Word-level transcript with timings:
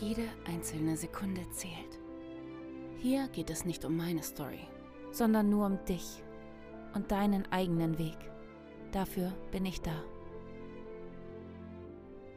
Jede 0.00 0.26
einzelne 0.46 0.96
Sekunde 0.96 1.48
zählt. 1.50 1.98
Hier 2.98 3.28
geht 3.28 3.50
es 3.50 3.64
nicht 3.64 3.84
um 3.84 3.96
meine 3.96 4.22
Story, 4.22 4.66
sondern 5.10 5.50
nur 5.50 5.66
um 5.66 5.84
dich 5.84 6.22
und 6.94 7.10
deinen 7.10 7.50
eigenen 7.52 7.98
Weg. 7.98 8.16
Dafür 8.90 9.32
bin 9.50 9.66
ich 9.66 9.82
da. 9.82 10.02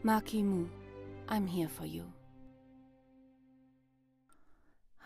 Maki 0.03 0.43
Mu, 0.43 0.67
I'm 1.27 1.47
here 1.47 1.69
for 1.69 1.85
you. 1.85 2.03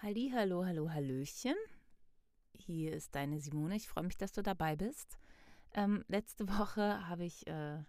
Halli, 0.02 0.31
hallo, 0.34 0.66
hallo, 0.66 0.90
hallöchen. 0.90 1.55
Hier 2.54 2.93
ist 2.93 3.13
deine 3.16 3.40
Simone. 3.40 3.76
Ich 3.76 3.88
freue 3.88 4.05
mich, 4.05 4.18
dass 4.18 4.31
du 4.31 4.41
dabei 4.41 4.76
bist. 4.76 5.20
Ähm, 5.73 6.04
letzte 6.07 6.48
Woche 6.59 7.07
habe 7.07 7.26
ich 7.26 7.45
äh, 7.48 7.84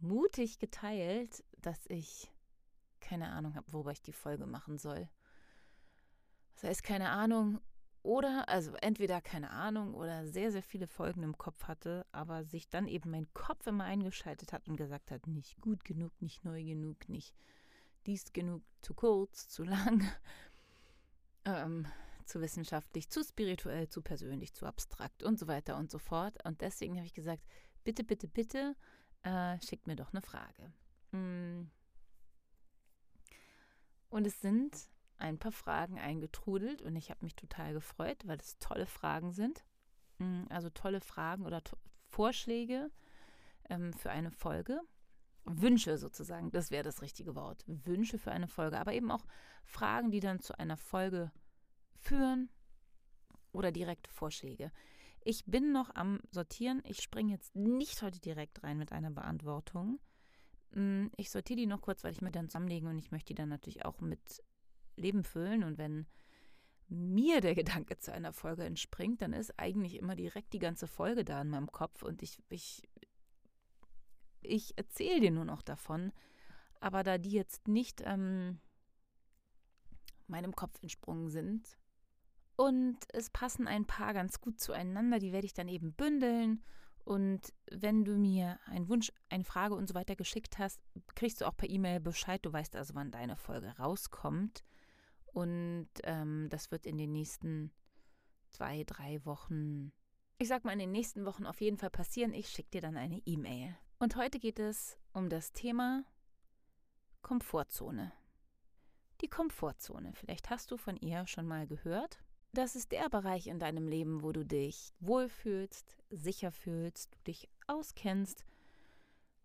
mutig 0.00 0.58
geteilt, 0.58 1.44
dass 1.60 1.78
ich 1.88 2.32
keine 3.00 3.28
Ahnung 3.28 3.54
habe, 3.54 3.72
worüber 3.72 3.92
ich 3.92 4.02
die 4.02 4.12
Folge 4.12 4.46
machen 4.46 4.78
soll. 4.78 5.08
Das 6.54 6.64
heißt, 6.64 6.82
keine 6.82 7.10
Ahnung 7.10 7.60
oder, 8.02 8.48
also 8.48 8.72
entweder 8.76 9.20
keine 9.20 9.50
Ahnung 9.50 9.94
oder 9.94 10.26
sehr, 10.26 10.52
sehr 10.52 10.62
viele 10.62 10.86
Folgen 10.86 11.24
im 11.24 11.36
Kopf 11.36 11.64
hatte, 11.64 12.06
aber 12.12 12.44
sich 12.44 12.68
dann 12.68 12.86
eben 12.86 13.10
mein 13.10 13.32
Kopf 13.34 13.66
immer 13.66 13.84
eingeschaltet 13.84 14.52
hat 14.52 14.68
und 14.68 14.76
gesagt 14.76 15.10
hat, 15.10 15.26
nicht 15.26 15.60
gut 15.60 15.84
genug, 15.84 16.12
nicht 16.20 16.44
neu 16.44 16.62
genug, 16.62 17.08
nicht 17.08 17.34
dies 18.06 18.32
genug, 18.32 18.62
zu 18.80 18.94
kurz, 18.94 19.48
zu 19.48 19.64
lang, 19.64 20.08
ähm, 21.44 21.86
zu 22.24 22.40
wissenschaftlich, 22.40 23.10
zu 23.10 23.24
spirituell, 23.24 23.88
zu 23.88 24.02
persönlich, 24.02 24.54
zu 24.54 24.66
abstrakt 24.66 25.24
und 25.24 25.38
so 25.38 25.48
weiter 25.48 25.76
und 25.76 25.90
so 25.90 25.98
fort. 25.98 26.44
Und 26.44 26.60
deswegen 26.60 26.96
habe 26.96 27.06
ich 27.06 27.14
gesagt, 27.14 27.42
bitte, 27.82 28.04
bitte, 28.04 28.28
bitte, 28.28 28.76
äh, 29.24 29.60
schickt 29.60 29.88
mir 29.88 29.96
doch 29.96 30.12
eine 30.12 30.22
Frage. 30.22 30.72
Mm. 31.10 31.68
Und 34.08 34.26
es 34.26 34.40
sind 34.40 34.76
ein 35.18 35.38
paar 35.38 35.52
Fragen 35.52 35.98
eingetrudelt 35.98 36.82
und 36.82 36.96
ich 36.96 37.10
habe 37.10 37.24
mich 37.24 37.34
total 37.34 37.72
gefreut, 37.72 38.26
weil 38.26 38.38
es 38.38 38.58
tolle 38.58 38.86
Fragen 38.86 39.32
sind. 39.32 39.64
Mm, 40.18 40.44
also 40.48 40.70
tolle 40.70 41.00
Fragen 41.00 41.44
oder 41.44 41.62
to 41.62 41.76
Vorschläge 42.08 42.90
ähm, 43.68 43.92
für 43.92 44.10
eine 44.10 44.30
Folge. 44.30 44.80
Wünsche 45.44 45.96
sozusagen, 45.96 46.50
das 46.50 46.70
wäre 46.70 46.82
das 46.82 47.02
richtige 47.02 47.34
Wort. 47.34 47.64
Wünsche 47.66 48.18
für 48.18 48.32
eine 48.32 48.48
Folge, 48.48 48.78
aber 48.78 48.92
eben 48.92 49.10
auch 49.10 49.24
Fragen, 49.64 50.10
die 50.10 50.20
dann 50.20 50.40
zu 50.40 50.58
einer 50.58 50.76
Folge 50.76 51.30
führen 51.94 52.50
oder 53.52 53.70
direkte 53.72 54.10
Vorschläge. 54.10 54.72
Ich 55.24 55.44
bin 55.44 55.72
noch 55.72 55.94
am 55.94 56.20
Sortieren. 56.30 56.82
Ich 56.84 57.00
springe 57.02 57.32
jetzt 57.32 57.56
nicht 57.56 58.02
heute 58.02 58.20
direkt 58.20 58.62
rein 58.62 58.78
mit 58.78 58.92
einer 58.92 59.10
Beantwortung. 59.10 59.98
Mm, 60.72 61.06
ich 61.16 61.30
sortiere 61.30 61.58
die 61.58 61.66
noch 61.66 61.80
kurz, 61.80 62.04
weil 62.04 62.12
ich 62.12 62.20
mir 62.20 62.30
dann 62.30 62.48
zusammenlege 62.48 62.88
und 62.88 62.98
ich 62.98 63.10
möchte 63.10 63.28
die 63.28 63.34
dann 63.34 63.48
natürlich 63.48 63.84
auch 63.84 64.00
mit 64.00 64.42
Leben 64.96 65.24
füllen. 65.24 65.64
Und 65.64 65.78
wenn 65.78 66.06
mir 66.88 67.40
der 67.40 67.54
Gedanke 67.54 67.98
zu 67.98 68.12
einer 68.12 68.32
Folge 68.32 68.64
entspringt, 68.64 69.22
dann 69.22 69.32
ist 69.32 69.58
eigentlich 69.58 69.96
immer 69.96 70.16
direkt 70.16 70.52
die 70.52 70.58
ganze 70.58 70.86
Folge 70.86 71.24
da 71.24 71.40
in 71.42 71.48
meinem 71.48 71.70
Kopf 71.72 72.02
und 72.02 72.22
ich, 72.22 72.38
ich, 72.48 72.88
ich 74.42 74.76
erzähle 74.78 75.20
dir 75.20 75.30
nur 75.30 75.44
noch 75.44 75.62
davon. 75.62 76.12
Aber 76.80 77.02
da 77.02 77.18
die 77.18 77.30
jetzt 77.30 77.68
nicht 77.68 78.02
ähm, 78.04 78.60
meinem 80.28 80.54
Kopf 80.54 80.78
entsprungen 80.82 81.30
sind 81.30 81.78
und 82.56 82.98
es 83.12 83.30
passen 83.30 83.68
ein 83.68 83.86
paar 83.86 84.14
ganz 84.14 84.40
gut 84.40 84.60
zueinander, 84.60 85.18
die 85.18 85.32
werde 85.32 85.46
ich 85.46 85.54
dann 85.54 85.68
eben 85.68 85.92
bündeln. 85.92 86.62
Und 87.06 87.54
wenn 87.70 88.04
du 88.04 88.18
mir 88.18 88.58
einen 88.66 88.88
Wunsch, 88.88 89.12
eine 89.28 89.44
Frage 89.44 89.76
und 89.76 89.86
so 89.86 89.94
weiter 89.94 90.16
geschickt 90.16 90.58
hast, 90.58 90.80
kriegst 91.14 91.40
du 91.40 91.46
auch 91.46 91.56
per 91.56 91.70
E-Mail 91.70 92.00
Bescheid. 92.00 92.44
Du 92.44 92.52
weißt 92.52 92.74
also, 92.74 92.96
wann 92.96 93.12
deine 93.12 93.36
Folge 93.36 93.68
rauskommt. 93.78 94.64
Und 95.26 95.86
ähm, 96.02 96.48
das 96.50 96.72
wird 96.72 96.84
in 96.84 96.98
den 96.98 97.12
nächsten 97.12 97.70
zwei, 98.48 98.82
drei 98.82 99.24
Wochen, 99.24 99.92
ich 100.38 100.48
sag 100.48 100.64
mal 100.64 100.72
in 100.72 100.80
den 100.80 100.90
nächsten 100.90 101.24
Wochen 101.24 101.46
auf 101.46 101.60
jeden 101.60 101.78
Fall 101.78 101.90
passieren. 101.90 102.34
Ich 102.34 102.48
schicke 102.48 102.70
dir 102.70 102.80
dann 102.80 102.96
eine 102.96 103.22
E-Mail. 103.24 103.76
Und 104.00 104.16
heute 104.16 104.40
geht 104.40 104.58
es 104.58 104.98
um 105.12 105.28
das 105.28 105.52
Thema 105.52 106.04
Komfortzone. 107.22 108.12
Die 109.20 109.28
Komfortzone. 109.28 110.12
Vielleicht 110.12 110.50
hast 110.50 110.72
du 110.72 110.76
von 110.76 110.96
ihr 110.96 111.24
schon 111.28 111.46
mal 111.46 111.68
gehört. 111.68 112.18
Das 112.56 112.74
ist 112.74 112.90
der 112.90 113.10
Bereich 113.10 113.48
in 113.48 113.58
deinem 113.58 113.86
Leben, 113.86 114.22
wo 114.22 114.32
du 114.32 114.42
dich 114.42 114.94
wohlfühlst, 115.00 115.98
sicher 116.08 116.50
fühlst, 116.50 117.14
du 117.14 117.18
dich 117.24 117.50
auskennst, 117.66 118.46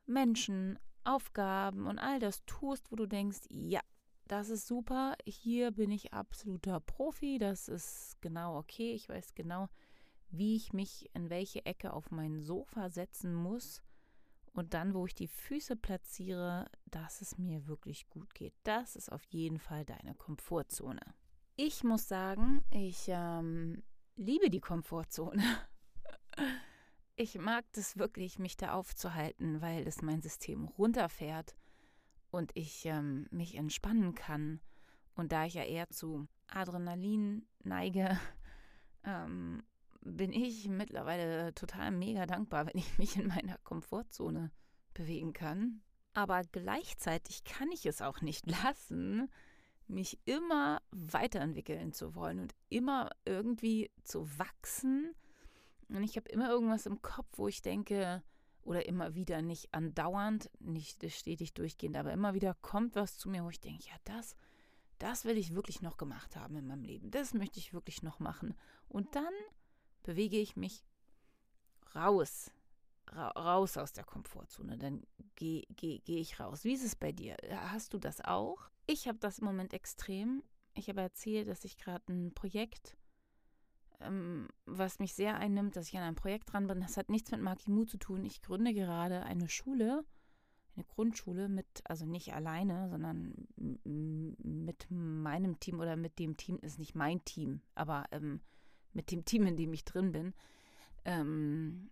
Menschen, 0.05 0.79
Aufgaben 1.03 1.87
und 1.87 1.99
all 1.99 2.19
das 2.19 2.45
tust, 2.45 2.89
wo 2.89 2.95
du 2.95 3.07
denkst, 3.07 3.41
ja, 3.49 3.81
das 4.29 4.47
ist 4.47 4.65
super, 4.65 5.15
hier 5.25 5.71
bin 5.71 5.91
ich 5.91 6.13
absoluter 6.13 6.79
Profi, 6.79 7.37
das 7.37 7.67
ist 7.67 8.15
genau 8.21 8.57
okay, 8.57 8.93
ich 8.93 9.09
weiß 9.09 9.35
genau, 9.35 9.67
wie 10.29 10.55
ich 10.55 10.71
mich 10.71 11.09
in 11.13 11.29
welche 11.29 11.65
Ecke 11.65 11.91
auf 11.91 12.11
mein 12.11 12.39
Sofa 12.39 12.89
setzen 12.89 13.33
muss 13.33 13.81
und 14.53 14.73
dann, 14.73 14.93
wo 14.93 15.05
ich 15.05 15.15
die 15.15 15.27
Füße 15.27 15.75
platziere, 15.75 16.65
dass 16.85 17.19
es 17.19 17.37
mir 17.37 17.67
wirklich 17.67 18.09
gut 18.09 18.33
geht. 18.33 18.53
Das 18.63 18.95
ist 18.95 19.11
auf 19.11 19.23
jeden 19.25 19.59
Fall 19.59 19.83
deine 19.83 20.15
Komfortzone. 20.15 21.01
Ich 21.63 21.83
muss 21.83 22.07
sagen, 22.07 22.63
ich 22.71 23.03
ähm, 23.07 23.83
liebe 24.15 24.49
die 24.49 24.59
Komfortzone. 24.59 25.43
Ich 27.17 27.37
mag 27.37 27.65
das 27.73 27.97
wirklich, 27.97 28.39
mich 28.39 28.57
da 28.57 28.71
aufzuhalten, 28.71 29.61
weil 29.61 29.85
es 29.85 30.01
mein 30.01 30.23
System 30.23 30.65
runterfährt 30.65 31.55
und 32.31 32.49
ich 32.55 32.85
ähm, 32.85 33.27
mich 33.29 33.53
entspannen 33.53 34.15
kann. 34.15 34.59
Und 35.13 35.31
da 35.31 35.45
ich 35.45 35.53
ja 35.53 35.63
eher 35.63 35.87
zu 35.91 36.27
Adrenalin 36.47 37.45
neige, 37.63 38.19
ähm, 39.03 39.61
bin 39.99 40.33
ich 40.33 40.67
mittlerweile 40.67 41.53
total 41.53 41.91
mega 41.91 42.25
dankbar, 42.25 42.65
wenn 42.65 42.77
ich 42.79 42.97
mich 42.97 43.17
in 43.17 43.27
meiner 43.27 43.59
Komfortzone 43.59 44.51
bewegen 44.95 45.33
kann. 45.33 45.83
Aber 46.15 46.41
gleichzeitig 46.51 47.43
kann 47.43 47.71
ich 47.71 47.85
es 47.85 48.01
auch 48.01 48.21
nicht 48.21 48.47
lassen, 48.63 49.29
mich 49.91 50.19
immer 50.25 50.81
weiterentwickeln 50.91 51.93
zu 51.93 52.15
wollen 52.15 52.39
und 52.39 52.55
immer 52.69 53.09
irgendwie 53.25 53.91
zu 54.03 54.27
wachsen. 54.39 55.13
Und 55.89 56.03
ich 56.03 56.15
habe 56.15 56.29
immer 56.29 56.49
irgendwas 56.49 56.85
im 56.85 57.01
Kopf, 57.01 57.27
wo 57.33 57.47
ich 57.47 57.61
denke, 57.61 58.23
oder 58.63 58.85
immer 58.85 59.15
wieder 59.15 59.41
nicht 59.41 59.73
andauernd, 59.73 60.49
nicht 60.59 61.03
stetig 61.11 61.53
durchgehend, 61.53 61.97
aber 61.97 62.13
immer 62.13 62.33
wieder 62.33 62.53
kommt 62.61 62.95
was 62.95 63.17
zu 63.17 63.29
mir, 63.29 63.43
wo 63.43 63.49
ich 63.49 63.59
denke, 63.59 63.85
ja, 63.85 63.95
das, 64.05 64.35
das 64.99 65.25
will 65.25 65.37
ich 65.37 65.55
wirklich 65.55 65.81
noch 65.81 65.97
gemacht 65.97 66.35
haben 66.35 66.55
in 66.55 66.67
meinem 66.67 66.83
Leben. 66.83 67.11
Das 67.11 67.33
möchte 67.33 67.59
ich 67.59 67.73
wirklich 67.73 68.03
noch 68.03 68.19
machen. 68.19 68.53
Und 68.87 69.15
dann 69.15 69.33
bewege 70.03 70.37
ich 70.37 70.55
mich 70.55 70.83
raus, 71.95 72.51
ra 73.07 73.29
raus 73.29 73.77
aus 73.77 73.93
der 73.93 74.03
Komfortzone. 74.03 74.77
Dann 74.77 75.03
gehe 75.35 75.63
geh, 75.75 75.99
geh 75.99 76.19
ich 76.19 76.39
raus. 76.39 76.63
Wie 76.63 76.73
ist 76.73 76.85
es 76.85 76.95
bei 76.95 77.11
dir? 77.11 77.35
Hast 77.49 77.93
du 77.93 77.97
das 77.97 78.21
auch? 78.21 78.69
Ich 78.91 79.07
habe 79.07 79.19
das 79.19 79.39
im 79.39 79.45
Moment 79.45 79.73
extrem. 79.73 80.43
Ich 80.73 80.89
habe 80.89 80.99
erzählt, 80.99 81.47
dass 81.47 81.63
ich 81.63 81.77
gerade 81.77 82.03
ein 82.11 82.33
Projekt, 82.33 82.97
ähm, 84.01 84.49
was 84.65 84.99
mich 84.99 85.13
sehr 85.13 85.37
einnimmt, 85.37 85.77
dass 85.77 85.87
ich 85.87 85.95
an 85.97 86.03
einem 86.03 86.17
Projekt 86.17 86.51
dran 86.51 86.67
bin. 86.67 86.81
Das 86.81 86.97
hat 86.97 87.09
nichts 87.09 87.31
mit 87.31 87.39
Makimu 87.39 87.85
zu 87.85 87.95
tun. 87.95 88.25
Ich 88.25 88.41
gründe 88.41 88.73
gerade 88.73 89.23
eine 89.23 89.47
Schule, 89.47 90.03
eine 90.75 90.83
Grundschule 90.83 91.47
mit, 91.47 91.65
also 91.85 92.05
nicht 92.05 92.33
alleine, 92.33 92.89
sondern 92.89 93.47
mit 93.85 94.87
meinem 94.89 95.57
Team 95.61 95.79
oder 95.79 95.95
mit 95.95 96.19
dem 96.19 96.35
Team, 96.35 96.59
ist 96.61 96.77
nicht 96.77 96.93
mein 96.93 97.23
Team, 97.23 97.61
aber 97.75 98.07
ähm, 98.11 98.41
mit 98.91 99.09
dem 99.09 99.23
Team, 99.23 99.47
in 99.47 99.55
dem 99.55 99.71
ich 99.71 99.85
drin 99.85 100.11
bin. 100.11 100.33
Ähm, 101.05 101.91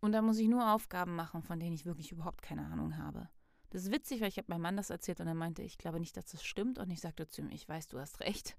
und 0.00 0.12
da 0.12 0.22
muss 0.22 0.38
ich 0.38 0.46
nur 0.46 0.72
Aufgaben 0.72 1.16
machen, 1.16 1.42
von 1.42 1.58
denen 1.58 1.74
ich 1.74 1.86
wirklich 1.86 2.12
überhaupt 2.12 2.40
keine 2.40 2.66
Ahnung 2.66 2.98
habe. 2.98 3.28
Das 3.72 3.84
ist 3.84 3.90
witzig, 3.90 4.20
weil 4.20 4.28
ich 4.28 4.36
habe 4.36 4.48
meinem 4.50 4.60
Mann 4.60 4.76
das 4.76 4.90
erzählt 4.90 5.20
und 5.20 5.28
er 5.28 5.34
meinte, 5.34 5.62
ich 5.62 5.78
glaube 5.78 5.98
nicht, 5.98 6.14
dass 6.18 6.26
das 6.26 6.44
stimmt. 6.44 6.78
Und 6.78 6.90
ich 6.90 7.00
sagte 7.00 7.26
zu 7.26 7.40
ihm, 7.40 7.48
ich 7.48 7.66
weiß, 7.66 7.88
du 7.88 7.98
hast 7.98 8.20
recht. 8.20 8.54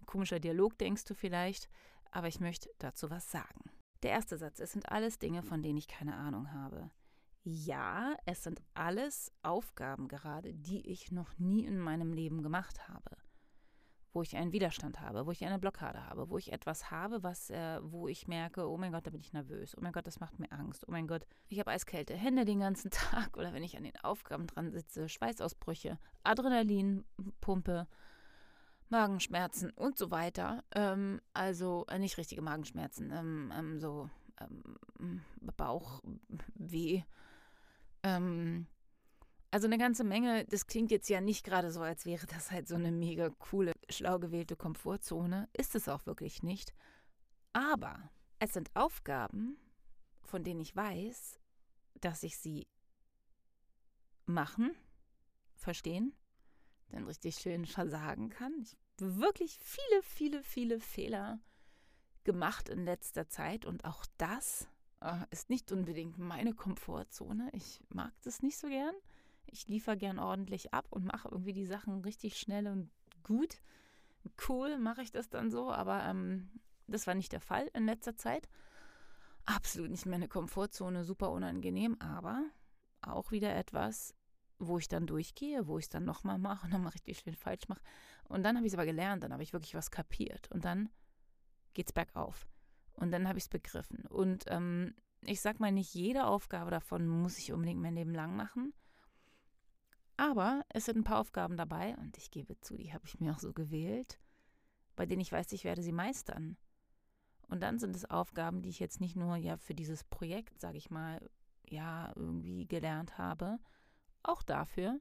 Ein 0.00 0.06
komischer 0.06 0.40
Dialog, 0.40 0.78
denkst 0.78 1.04
du 1.04 1.14
vielleicht, 1.14 1.68
aber 2.10 2.28
ich 2.28 2.40
möchte 2.40 2.70
dazu 2.78 3.10
was 3.10 3.30
sagen. 3.30 3.70
Der 4.02 4.12
erste 4.12 4.38
Satz, 4.38 4.58
es 4.58 4.72
sind 4.72 4.90
alles 4.90 5.18
Dinge, 5.18 5.42
von 5.42 5.62
denen 5.62 5.76
ich 5.76 5.88
keine 5.88 6.14
Ahnung 6.16 6.52
habe. 6.52 6.90
ja, 7.44 8.16
es 8.24 8.42
sind 8.42 8.62
alles 8.72 9.30
Aufgaben 9.42 10.08
gerade, 10.08 10.54
die 10.54 10.88
ich 10.88 11.12
noch 11.12 11.38
nie 11.38 11.64
in 11.64 11.78
meinem 11.78 12.14
Leben 12.14 12.42
gemacht 12.42 12.88
habe. 12.88 13.16
Wo 14.16 14.22
ich 14.22 14.34
einen 14.34 14.50
Widerstand 14.50 15.02
habe, 15.02 15.26
wo 15.26 15.30
ich 15.30 15.44
eine 15.44 15.58
Blockade 15.58 16.06
habe, 16.06 16.30
wo 16.30 16.38
ich 16.38 16.50
etwas 16.50 16.90
habe, 16.90 17.22
was, 17.22 17.50
äh, 17.50 17.80
wo 17.82 18.08
ich 18.08 18.26
merke, 18.26 18.66
oh 18.66 18.78
mein 18.78 18.90
Gott, 18.90 19.06
da 19.06 19.10
bin 19.10 19.20
ich 19.20 19.34
nervös, 19.34 19.76
oh 19.76 19.82
mein 19.82 19.92
Gott, 19.92 20.06
das 20.06 20.20
macht 20.20 20.38
mir 20.38 20.50
Angst, 20.52 20.88
oh 20.88 20.90
mein 20.90 21.06
Gott, 21.06 21.26
ich 21.48 21.58
habe 21.58 21.70
eiskalte 21.70 22.14
Hände 22.14 22.46
den 22.46 22.60
ganzen 22.60 22.90
Tag 23.12 23.36
oder 23.36 23.52
wenn 23.52 23.62
ich 23.62 23.76
an 23.76 23.84
den 23.84 23.94
Aufgaben 24.02 24.46
dran 24.46 24.72
sitze, 24.72 25.10
Schweißausbrüche, 25.10 25.98
Adrenalinpumpe, 26.22 27.86
Magenschmerzen 28.88 29.70
und 29.72 29.98
so 29.98 30.10
weiter. 30.10 30.64
Ähm, 30.74 31.20
also 31.34 31.84
äh, 31.90 31.98
nicht 31.98 32.16
richtige 32.16 32.40
Magenschmerzen, 32.40 33.12
ähm, 33.12 33.52
ähm, 33.54 33.80
so 33.80 34.08
ähm, 34.40 35.20
Bauchweh 35.58 37.02
ähm, 38.02 38.66
also 39.56 39.68
eine 39.68 39.78
ganze 39.78 40.04
Menge, 40.04 40.44
das 40.44 40.66
klingt 40.66 40.90
jetzt 40.90 41.08
ja 41.08 41.22
nicht 41.22 41.42
gerade 41.42 41.70
so, 41.70 41.80
als 41.80 42.04
wäre 42.04 42.26
das 42.26 42.50
halt 42.50 42.68
so 42.68 42.74
eine 42.74 42.92
mega 42.92 43.30
coole, 43.30 43.72
schlau 43.88 44.18
gewählte 44.18 44.54
Komfortzone. 44.54 45.48
Ist 45.54 45.74
es 45.74 45.88
auch 45.88 46.04
wirklich 46.04 46.42
nicht. 46.42 46.74
Aber 47.54 48.10
es 48.38 48.52
sind 48.52 48.68
Aufgaben, 48.74 49.56
von 50.20 50.44
denen 50.44 50.60
ich 50.60 50.76
weiß, 50.76 51.40
dass 52.02 52.22
ich 52.22 52.36
sie 52.36 52.66
machen, 54.26 54.76
verstehen, 55.54 56.14
dann 56.90 57.06
richtig 57.06 57.36
schön 57.36 57.64
versagen 57.64 58.28
kann. 58.28 58.52
Ich 58.60 58.76
habe 59.00 59.16
wirklich 59.16 59.58
viele, 59.62 60.02
viele, 60.02 60.42
viele 60.42 60.80
Fehler 60.80 61.40
gemacht 62.24 62.68
in 62.68 62.84
letzter 62.84 63.30
Zeit 63.30 63.64
und 63.64 63.86
auch 63.86 64.04
das 64.18 64.68
äh, 65.00 65.24
ist 65.30 65.48
nicht 65.48 65.72
unbedingt 65.72 66.18
meine 66.18 66.52
Komfortzone. 66.52 67.48
Ich 67.54 67.80
mag 67.88 68.12
das 68.20 68.42
nicht 68.42 68.58
so 68.58 68.68
gern. 68.68 68.94
Ich 69.46 69.68
liefere 69.68 69.96
gern 69.96 70.18
ordentlich 70.18 70.74
ab 70.74 70.86
und 70.90 71.04
mache 71.04 71.28
irgendwie 71.28 71.52
die 71.52 71.66
Sachen 71.66 72.00
richtig 72.02 72.38
schnell 72.38 72.66
und 72.66 72.90
gut. 73.22 73.60
Cool 74.48 74.78
mache 74.78 75.02
ich 75.02 75.12
das 75.12 75.28
dann 75.28 75.50
so, 75.50 75.70
aber 75.70 76.04
ähm, 76.04 76.50
das 76.86 77.06
war 77.06 77.14
nicht 77.14 77.32
der 77.32 77.40
Fall 77.40 77.70
in 77.74 77.86
letzter 77.86 78.16
Zeit. 78.16 78.48
Absolut 79.44 79.90
nicht 79.90 80.06
meine 80.06 80.28
Komfortzone, 80.28 81.04
super 81.04 81.30
unangenehm, 81.30 81.96
aber 82.00 82.44
auch 83.02 83.30
wieder 83.30 83.54
etwas, 83.54 84.14
wo 84.58 84.78
ich 84.78 84.88
dann 84.88 85.06
durchgehe, 85.06 85.66
wo 85.66 85.78
ich 85.78 85.84
es 85.84 85.88
dann 85.90 86.04
nochmal 86.04 86.38
mache 86.38 86.64
und 86.64 86.72
nochmal 86.72 86.92
richtig 86.92 87.18
schön 87.18 87.34
falsch 87.34 87.68
mache. 87.68 87.82
Und 88.24 88.42
dann 88.42 88.56
habe 88.56 88.66
ich 88.66 88.72
es 88.72 88.78
aber 88.78 88.86
gelernt, 88.86 89.22
dann 89.22 89.32
habe 89.32 89.42
ich 89.42 89.52
wirklich 89.52 89.74
was 89.74 89.90
kapiert 89.90 90.50
und 90.50 90.64
dann 90.64 90.88
geht 91.74 91.86
es 91.86 91.92
bergauf. 91.92 92.46
Und 92.94 93.10
dann 93.10 93.28
habe 93.28 93.38
ich 93.38 93.44
es 93.44 93.48
begriffen. 93.50 94.06
Und 94.06 94.44
ähm, 94.48 94.94
ich 95.20 95.40
sage 95.40 95.58
mal, 95.58 95.72
nicht 95.72 95.94
jede 95.94 96.26
Aufgabe 96.26 96.70
davon 96.70 97.06
muss 97.06 97.38
ich 97.38 97.52
unbedingt 97.52 97.80
mein 97.80 97.94
Leben 97.94 98.14
lang 98.14 98.36
machen. 98.36 98.72
Aber 100.16 100.64
es 100.70 100.86
sind 100.86 100.98
ein 100.98 101.04
paar 101.04 101.20
Aufgaben 101.20 101.56
dabei, 101.56 101.96
und 101.98 102.16
ich 102.16 102.30
gebe 102.30 102.58
zu, 102.60 102.76
die 102.76 102.92
habe 102.92 103.04
ich 103.06 103.20
mir 103.20 103.32
auch 103.32 103.38
so 103.38 103.52
gewählt, 103.52 104.18
bei 104.94 105.04
denen 105.04 105.20
ich 105.20 105.32
weiß, 105.32 105.52
ich 105.52 105.64
werde 105.64 105.82
sie 105.82 105.92
meistern. 105.92 106.56
Und 107.48 107.60
dann 107.62 107.78
sind 107.78 107.94
es 107.94 108.08
Aufgaben, 108.08 108.62
die 108.62 108.70
ich 108.70 108.80
jetzt 108.80 109.00
nicht 109.00 109.14
nur 109.14 109.36
ja 109.36 109.56
für 109.56 109.74
dieses 109.74 110.04
Projekt, 110.04 110.60
sage 110.60 110.78
ich 110.78 110.90
mal, 110.90 111.20
ja, 111.68 112.12
irgendwie 112.16 112.66
gelernt 112.66 113.18
habe, 113.18 113.58
auch 114.22 114.42
dafür, 114.42 115.00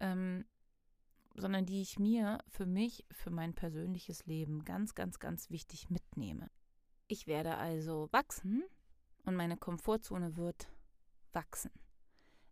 ähm, 0.00 0.44
sondern 1.34 1.66
die 1.66 1.82
ich 1.82 1.98
mir 1.98 2.38
für 2.48 2.66
mich, 2.66 3.04
für 3.10 3.30
mein 3.30 3.54
persönliches 3.54 4.26
Leben 4.26 4.64
ganz, 4.64 4.94
ganz, 4.94 5.18
ganz 5.18 5.50
wichtig 5.50 5.90
mitnehme. 5.90 6.50
Ich 7.08 7.26
werde 7.26 7.56
also 7.56 8.08
wachsen 8.12 8.64
und 9.24 9.36
meine 9.36 9.56
Komfortzone 9.56 10.36
wird 10.36 10.68
wachsen. 11.32 11.70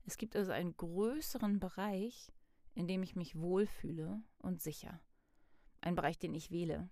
Es 0.05 0.17
gibt 0.17 0.37
also 0.37 0.53
einen 0.53 0.77
größeren 0.77 1.61
Bereich, 1.61 2.33
in 2.75 2.87
dem 2.87 3.03
ich 3.03 3.17
mich 3.17 3.39
wohlfühle 3.39 4.23
und 4.39 4.61
sicher. 4.61 5.01
Ein 5.81 5.95
Bereich, 5.95 6.19
den 6.19 6.35
ich 6.35 6.51
wähle. 6.51 6.91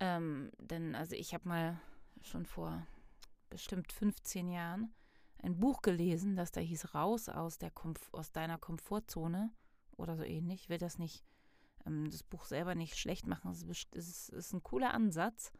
Ähm, 0.00 0.50
denn 0.58 0.94
also 0.94 1.14
ich 1.16 1.34
habe 1.34 1.48
mal 1.48 1.80
schon 2.22 2.46
vor 2.46 2.86
bestimmt 3.50 3.92
15 3.92 4.48
Jahren 4.48 4.94
ein 5.42 5.58
Buch 5.58 5.82
gelesen, 5.82 6.36
das 6.36 6.52
da 6.52 6.60
hieß 6.60 6.94
Raus 6.94 7.28
aus, 7.28 7.58
der 7.58 7.70
Komf 7.70 8.12
aus 8.12 8.32
deiner 8.32 8.58
Komfortzone 8.58 9.52
oder 9.96 10.16
so 10.16 10.22
ähnlich. 10.22 10.62
Ich 10.62 10.68
will 10.68 10.78
das 10.78 10.98
nicht, 10.98 11.24
ähm, 11.86 12.10
das 12.10 12.22
Buch 12.22 12.44
selber 12.44 12.74
nicht 12.74 12.98
schlecht 12.98 13.26
machen. 13.26 13.50
Es 13.50 13.62
ist, 13.62 13.94
ist, 13.94 14.28
ist 14.30 14.52
ein 14.52 14.62
cooler 14.62 14.94
Ansatz. 14.94 15.52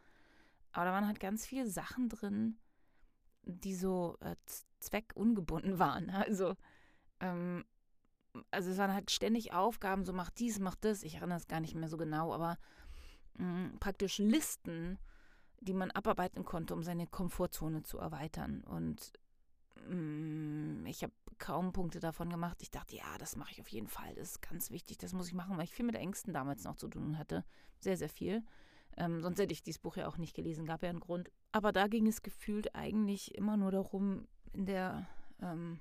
Aber 0.72 0.86
da 0.86 0.92
waren 0.92 1.06
halt 1.06 1.20
ganz 1.20 1.46
viele 1.46 1.68
Sachen 1.68 2.08
drin, 2.08 2.58
die 3.48 3.74
so 3.74 4.16
äh, 4.20 4.36
zweckungebunden 4.80 5.78
waren. 5.78 6.10
Also, 6.28 6.54
ähm, 7.20 7.64
also 8.50 8.70
es 8.70 8.78
waren 8.78 8.92
halt 8.92 9.10
ständig 9.10 9.52
Aufgaben, 9.52 10.04
so 10.04 10.12
mach 10.12 10.30
dies, 10.30 10.58
mach 10.58 10.76
das. 10.76 11.02
Ich 11.02 11.16
erinnere 11.16 11.38
es 11.38 11.48
gar 11.48 11.60
nicht 11.60 11.74
mehr 11.74 11.88
so 11.88 11.96
genau, 11.96 12.32
aber 12.32 12.58
mh, 13.34 13.46
mm, 13.46 13.78
praktisch 13.80 14.18
Listen, 14.18 14.98
die 15.60 15.74
man 15.74 15.90
abarbeiten 15.90 16.44
konnte, 16.44 16.74
um 16.74 16.82
seine 16.82 17.06
Komfortzone 17.06 17.82
zu 17.82 17.98
erweitern. 17.98 18.62
Und 18.64 19.12
mh, 19.88 19.94
mm, 19.94 20.86
ich 20.86 21.02
habe 21.02 21.12
kaum 21.38 21.72
Punkte 21.72 22.00
davon 22.00 22.30
gemacht. 22.30 22.58
Ich 22.60 22.70
dachte, 22.70 22.96
ja, 22.96 23.18
das 23.18 23.36
mache 23.36 23.52
ich 23.52 23.60
auf 23.60 23.68
jeden 23.68 23.88
Fall. 23.88 24.14
Das 24.14 24.30
ist 24.30 24.42
ganz 24.42 24.70
wichtig, 24.70 24.98
das 24.98 25.12
muss 25.12 25.28
ich 25.28 25.34
machen, 25.34 25.56
weil 25.56 25.64
ich 25.64 25.74
viel 25.74 25.86
mit 25.86 25.96
Ängsten 25.96 26.32
damals 26.32 26.64
noch 26.64 26.76
zu 26.76 26.88
tun 26.88 27.18
hatte. 27.18 27.44
Sehr, 27.80 27.96
sehr 27.96 28.08
viel. 28.08 28.44
Ähm, 28.96 29.22
sonst 29.22 29.38
hätte 29.38 29.52
ich 29.52 29.62
dieses 29.62 29.78
Buch 29.80 29.96
ja 29.96 30.08
auch 30.08 30.18
nicht 30.18 30.34
gelesen, 30.34 30.66
gab 30.66 30.82
ja 30.82 30.88
einen 30.88 31.00
Grund. 31.00 31.30
Aber 31.52 31.72
da 31.72 31.86
ging 31.86 32.06
es 32.06 32.22
gefühlt 32.22 32.74
eigentlich 32.74 33.34
immer 33.34 33.56
nur 33.56 33.70
darum, 33.70 34.26
in 34.52 34.66
der 34.66 35.08
ähm, 35.40 35.78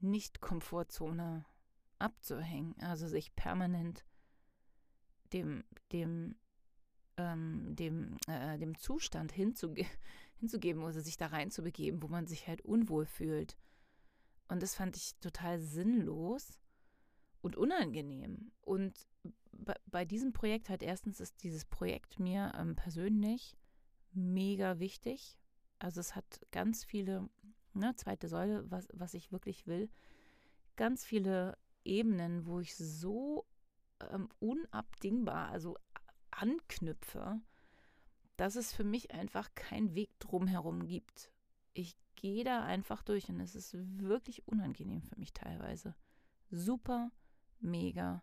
Nicht-Komfortzone 0.00 1.44
abzuhängen. 1.98 2.74
Also 2.80 3.08
sich 3.08 3.34
permanent 3.34 4.04
dem, 5.32 5.64
dem, 5.92 6.36
ähm, 7.16 7.74
dem, 7.76 8.16
äh, 8.26 8.58
dem 8.58 8.78
Zustand 8.78 9.32
hinzuge 9.32 9.84
hinzugeben 10.38 10.82
oder 10.82 11.00
sich 11.00 11.16
da 11.16 11.26
reinzubegeben, 11.26 12.02
wo 12.02 12.08
man 12.08 12.26
sich 12.26 12.46
halt 12.46 12.62
unwohl 12.62 13.06
fühlt. 13.06 13.56
Und 14.48 14.62
das 14.62 14.74
fand 14.74 14.96
ich 14.96 15.16
total 15.18 15.60
sinnlos 15.60 16.58
und 17.48 17.56
unangenehm. 17.56 18.52
Und 18.60 19.08
bei, 19.86 20.04
diesem 20.04 20.34
Projekt 20.34 20.68
halt 20.68 20.82
erstens 20.82 21.18
ist 21.18 21.42
dieses 21.42 21.64
Projekt 21.64 22.20
mir 22.20 22.52
ähm, 22.54 22.76
persönlich 22.76 23.56
mega 24.12 24.78
wichtig. 24.78 25.38
Also 25.78 26.00
es 26.00 26.14
hat 26.14 26.40
ganz 26.50 26.84
viele, 26.84 27.30
ne, 27.72 27.94
zweite 27.96 28.28
Säule, 28.28 28.70
was, 28.70 28.86
was 28.92 29.14
ich 29.14 29.32
wirklich 29.32 29.66
will, 29.66 29.88
ganz 30.76 31.06
viele 31.06 31.56
Ebenen, 31.84 32.44
wo 32.44 32.60
ich 32.60 32.76
so 32.76 33.46
ähm, 34.12 34.28
unabdingbar, 34.40 35.48
also 35.48 35.78
anknüpfe, 36.30 37.40
dass 38.36 38.56
es 38.56 38.74
für 38.74 38.84
mich 38.84 39.12
einfach 39.12 39.54
keinen 39.54 39.94
Weg 39.94 40.10
drumherum 40.18 40.86
gibt. 40.86 41.32
Ich 41.72 41.96
gehe 42.14 42.44
da 42.44 42.62
einfach 42.62 43.02
durch 43.02 43.30
und 43.30 43.40
es 43.40 43.54
ist 43.54 43.74
wirklich 43.74 44.46
unangenehm 44.46 45.00
für 45.00 45.18
mich 45.18 45.32
teilweise. 45.32 45.94
Super, 46.50 47.10
mega 47.60 48.22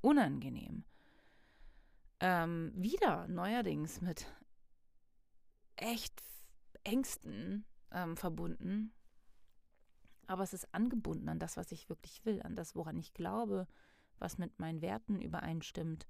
unangenehm. 0.00 0.84
Ähm, 2.20 2.72
wieder 2.74 3.26
neuerdings 3.28 4.00
mit 4.00 4.26
echt 5.76 6.22
Ängsten 6.84 7.64
ähm, 7.90 8.16
verbunden. 8.16 8.92
Aber 10.26 10.42
es 10.44 10.52
ist 10.52 10.72
angebunden 10.72 11.28
an 11.28 11.38
das, 11.38 11.56
was 11.56 11.72
ich 11.72 11.88
wirklich 11.88 12.24
will, 12.24 12.40
an 12.42 12.54
das, 12.54 12.74
woran 12.74 12.96
ich 12.98 13.12
glaube, 13.12 13.66
was 14.18 14.38
mit 14.38 14.58
meinen 14.58 14.80
Werten 14.80 15.20
übereinstimmt. 15.20 16.06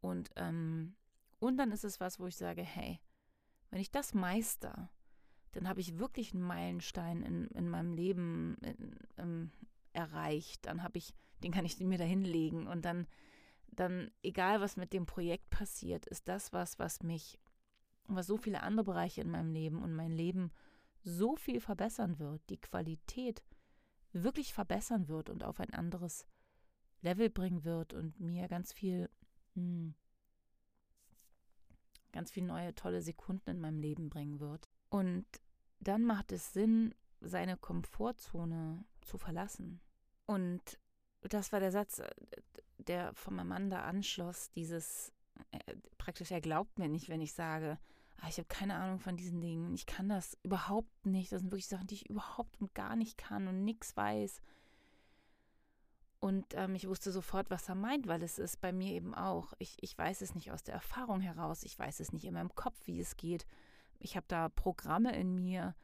Und, 0.00 0.30
ähm, 0.36 0.96
und 1.38 1.56
dann 1.56 1.70
ist 1.70 1.84
es 1.84 2.00
was, 2.00 2.18
wo 2.18 2.26
ich 2.26 2.36
sage, 2.36 2.62
hey, 2.62 3.00
wenn 3.70 3.80
ich 3.80 3.90
das 3.90 4.14
meister, 4.14 4.90
dann 5.52 5.68
habe 5.68 5.80
ich 5.80 5.98
wirklich 5.98 6.32
einen 6.32 6.42
Meilenstein 6.42 7.22
in, 7.22 7.48
in 7.48 7.68
meinem 7.68 7.92
Leben 7.92 8.56
in, 8.62 8.98
in, 9.16 9.52
erreicht. 9.92 10.66
Dann 10.66 10.82
habe 10.82 10.98
ich, 10.98 11.14
den 11.44 11.52
kann 11.52 11.66
ich 11.66 11.78
mir 11.78 11.98
da 11.98 12.04
hinlegen 12.04 12.66
und 12.66 12.84
dann, 12.84 13.06
dann, 13.68 14.10
egal 14.22 14.60
was 14.60 14.76
mit 14.76 14.92
dem 14.92 15.04
Projekt 15.04 15.50
passiert, 15.50 16.06
ist 16.06 16.26
das 16.26 16.52
was, 16.52 16.78
was 16.78 17.02
mich, 17.02 17.38
was 18.06 18.26
so 18.26 18.38
viele 18.38 18.62
andere 18.62 18.84
Bereiche 18.84 19.20
in 19.20 19.30
meinem 19.30 19.52
Leben 19.52 19.82
und 19.82 19.94
mein 19.94 20.10
Leben 20.10 20.50
so 21.02 21.36
viel 21.36 21.60
verbessern 21.60 22.18
wird, 22.18 22.40
die 22.48 22.60
Qualität 22.60 23.44
wirklich 24.12 24.54
verbessern 24.54 25.08
wird 25.08 25.28
und 25.28 25.44
auf 25.44 25.60
ein 25.60 25.74
anderes 25.74 26.26
Level 27.02 27.28
bringen 27.28 27.64
wird 27.64 27.92
und 27.92 28.18
mir 28.18 28.48
ganz 28.48 28.72
viel, 28.72 29.10
hm, 29.54 29.94
ganz 32.12 32.30
viel 32.30 32.44
neue 32.44 32.74
tolle 32.74 33.02
Sekunden 33.02 33.50
in 33.50 33.60
meinem 33.60 33.78
Leben 33.78 34.08
bringen 34.08 34.40
wird. 34.40 34.70
Und 34.88 35.26
dann 35.80 36.04
macht 36.04 36.32
es 36.32 36.54
Sinn, 36.54 36.94
seine 37.20 37.58
Komfortzone 37.58 38.84
zu 39.02 39.18
verlassen. 39.18 39.80
Und 40.26 40.78
das 41.28 41.52
war 41.52 41.60
der 41.60 41.72
Satz, 41.72 41.98
äh, 42.00 42.10
der 42.78 43.14
von 43.14 43.34
meinem 43.34 43.48
Mann 43.48 43.70
da 43.70 43.82
anschloss, 43.82 44.50
dieses, 44.52 45.12
äh, 45.52 45.76
praktisch, 45.98 46.30
er 46.30 46.40
glaubt 46.40 46.78
mir 46.78 46.88
nicht, 46.88 47.08
wenn 47.08 47.20
ich 47.20 47.32
sage, 47.32 47.78
ah, 48.20 48.28
ich 48.28 48.38
habe 48.38 48.48
keine 48.48 48.76
Ahnung 48.76 48.98
von 48.98 49.16
diesen 49.16 49.40
Dingen. 49.40 49.74
Ich 49.74 49.86
kann 49.86 50.08
das 50.08 50.36
überhaupt 50.42 51.06
nicht. 51.06 51.32
Das 51.32 51.40
sind 51.40 51.50
wirklich 51.50 51.66
Sachen, 51.68 51.86
die 51.86 51.94
ich 51.94 52.10
überhaupt 52.10 52.60
und 52.60 52.74
gar 52.74 52.96
nicht 52.96 53.18
kann 53.18 53.48
und 53.48 53.64
nichts 53.64 53.96
weiß. 53.96 54.40
Und 56.20 56.46
ähm, 56.54 56.74
ich 56.74 56.88
wusste 56.88 57.12
sofort, 57.12 57.50
was 57.50 57.68
er 57.68 57.74
meint, 57.74 58.06
weil 58.06 58.22
es 58.22 58.38
ist 58.38 58.60
bei 58.62 58.72
mir 58.72 58.92
eben 58.92 59.14
auch. 59.14 59.52
Ich, 59.58 59.76
ich 59.82 59.96
weiß 59.96 60.22
es 60.22 60.34
nicht 60.34 60.52
aus 60.52 60.62
der 60.62 60.74
Erfahrung 60.74 61.20
heraus. 61.20 61.64
Ich 61.64 61.78
weiß 61.78 62.00
es 62.00 62.12
nicht 62.12 62.24
in 62.24 62.34
meinem 62.34 62.54
Kopf, 62.54 62.78
wie 62.86 62.98
es 62.98 63.16
geht. 63.16 63.46
Ich 63.98 64.16
habe 64.16 64.26
da 64.28 64.48
Programme 64.48 65.14
in 65.14 65.34
mir, 65.34 65.74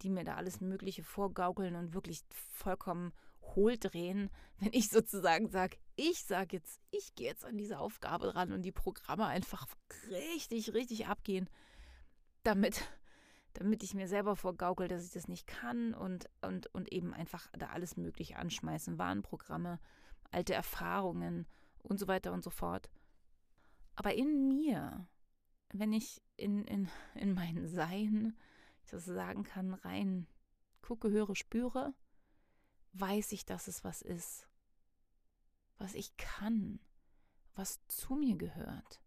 die 0.00 0.08
mir 0.08 0.24
da 0.24 0.36
alles 0.36 0.62
Mögliche 0.62 1.02
vorgaukeln 1.02 1.74
und 1.76 1.92
wirklich 1.92 2.22
vollkommen 2.30 3.12
hohl 3.42 3.76
drehen, 3.78 4.30
wenn 4.58 4.72
ich 4.72 4.88
sozusagen 4.88 5.48
sage, 5.48 5.76
ich 5.96 6.24
sage 6.24 6.56
jetzt, 6.56 6.80
ich 6.90 7.14
gehe 7.14 7.28
jetzt 7.28 7.44
an 7.44 7.56
diese 7.58 7.78
Aufgabe 7.78 8.34
ran 8.34 8.52
und 8.52 8.62
die 8.62 8.72
Programme 8.72 9.26
einfach 9.26 9.66
richtig, 10.10 10.74
richtig 10.74 11.06
abgehen, 11.06 11.48
damit 12.42 12.88
damit 13.54 13.82
ich 13.82 13.94
mir 13.94 14.08
selber 14.08 14.36
vorgaukel, 14.36 14.88
dass 14.88 15.04
ich 15.04 15.12
das 15.12 15.28
nicht 15.28 15.46
kann 15.46 15.94
und, 15.94 16.28
und, 16.40 16.68
und 16.68 16.92
eben 16.92 17.12
einfach 17.12 17.48
da 17.58 17.68
alles 17.68 17.96
Mögliche 17.96 18.36
anschmeißen. 18.36 18.98
Warnprogramme, 18.98 19.80
alte 20.30 20.54
Erfahrungen 20.54 21.46
und 21.82 21.98
so 21.98 22.06
weiter 22.06 22.32
und 22.32 22.44
so 22.44 22.50
fort. 22.50 22.90
Aber 23.96 24.14
in 24.14 24.48
mir, 24.48 25.06
wenn 25.72 25.92
ich 25.92 26.22
in, 26.36 26.64
in, 26.64 26.88
in 27.14 27.34
mein 27.34 27.66
Sein, 27.66 28.36
ich 28.84 28.90
das 28.90 29.04
sagen 29.04 29.42
kann, 29.42 29.74
rein 29.74 30.26
gucke, 30.80 31.10
höre, 31.10 31.36
spüre, 31.36 31.94
weiß 32.92 33.32
ich, 33.32 33.44
dass 33.44 33.68
es 33.68 33.84
was 33.84 34.02
ist, 34.02 34.48
was 35.78 35.94
ich 35.94 36.16
kann, 36.16 36.80
was 37.54 37.80
zu 37.86 38.14
mir 38.14 38.36
gehört. 38.36 39.00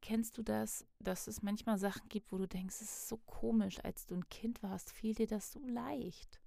Kennst 0.00 0.36
du 0.36 0.42
das, 0.42 0.84
dass 0.98 1.28
es 1.28 1.42
manchmal 1.42 1.78
Sachen 1.78 2.08
gibt, 2.08 2.32
wo 2.32 2.38
du 2.38 2.48
denkst, 2.48 2.76
es 2.76 2.82
ist 2.82 3.08
so 3.08 3.18
komisch, 3.18 3.78
als 3.84 4.06
du 4.06 4.16
ein 4.16 4.28
Kind 4.28 4.62
warst, 4.62 4.90
fiel 4.90 5.14
dir 5.14 5.28
das 5.28 5.52
so 5.52 5.60
leicht. 5.60 6.40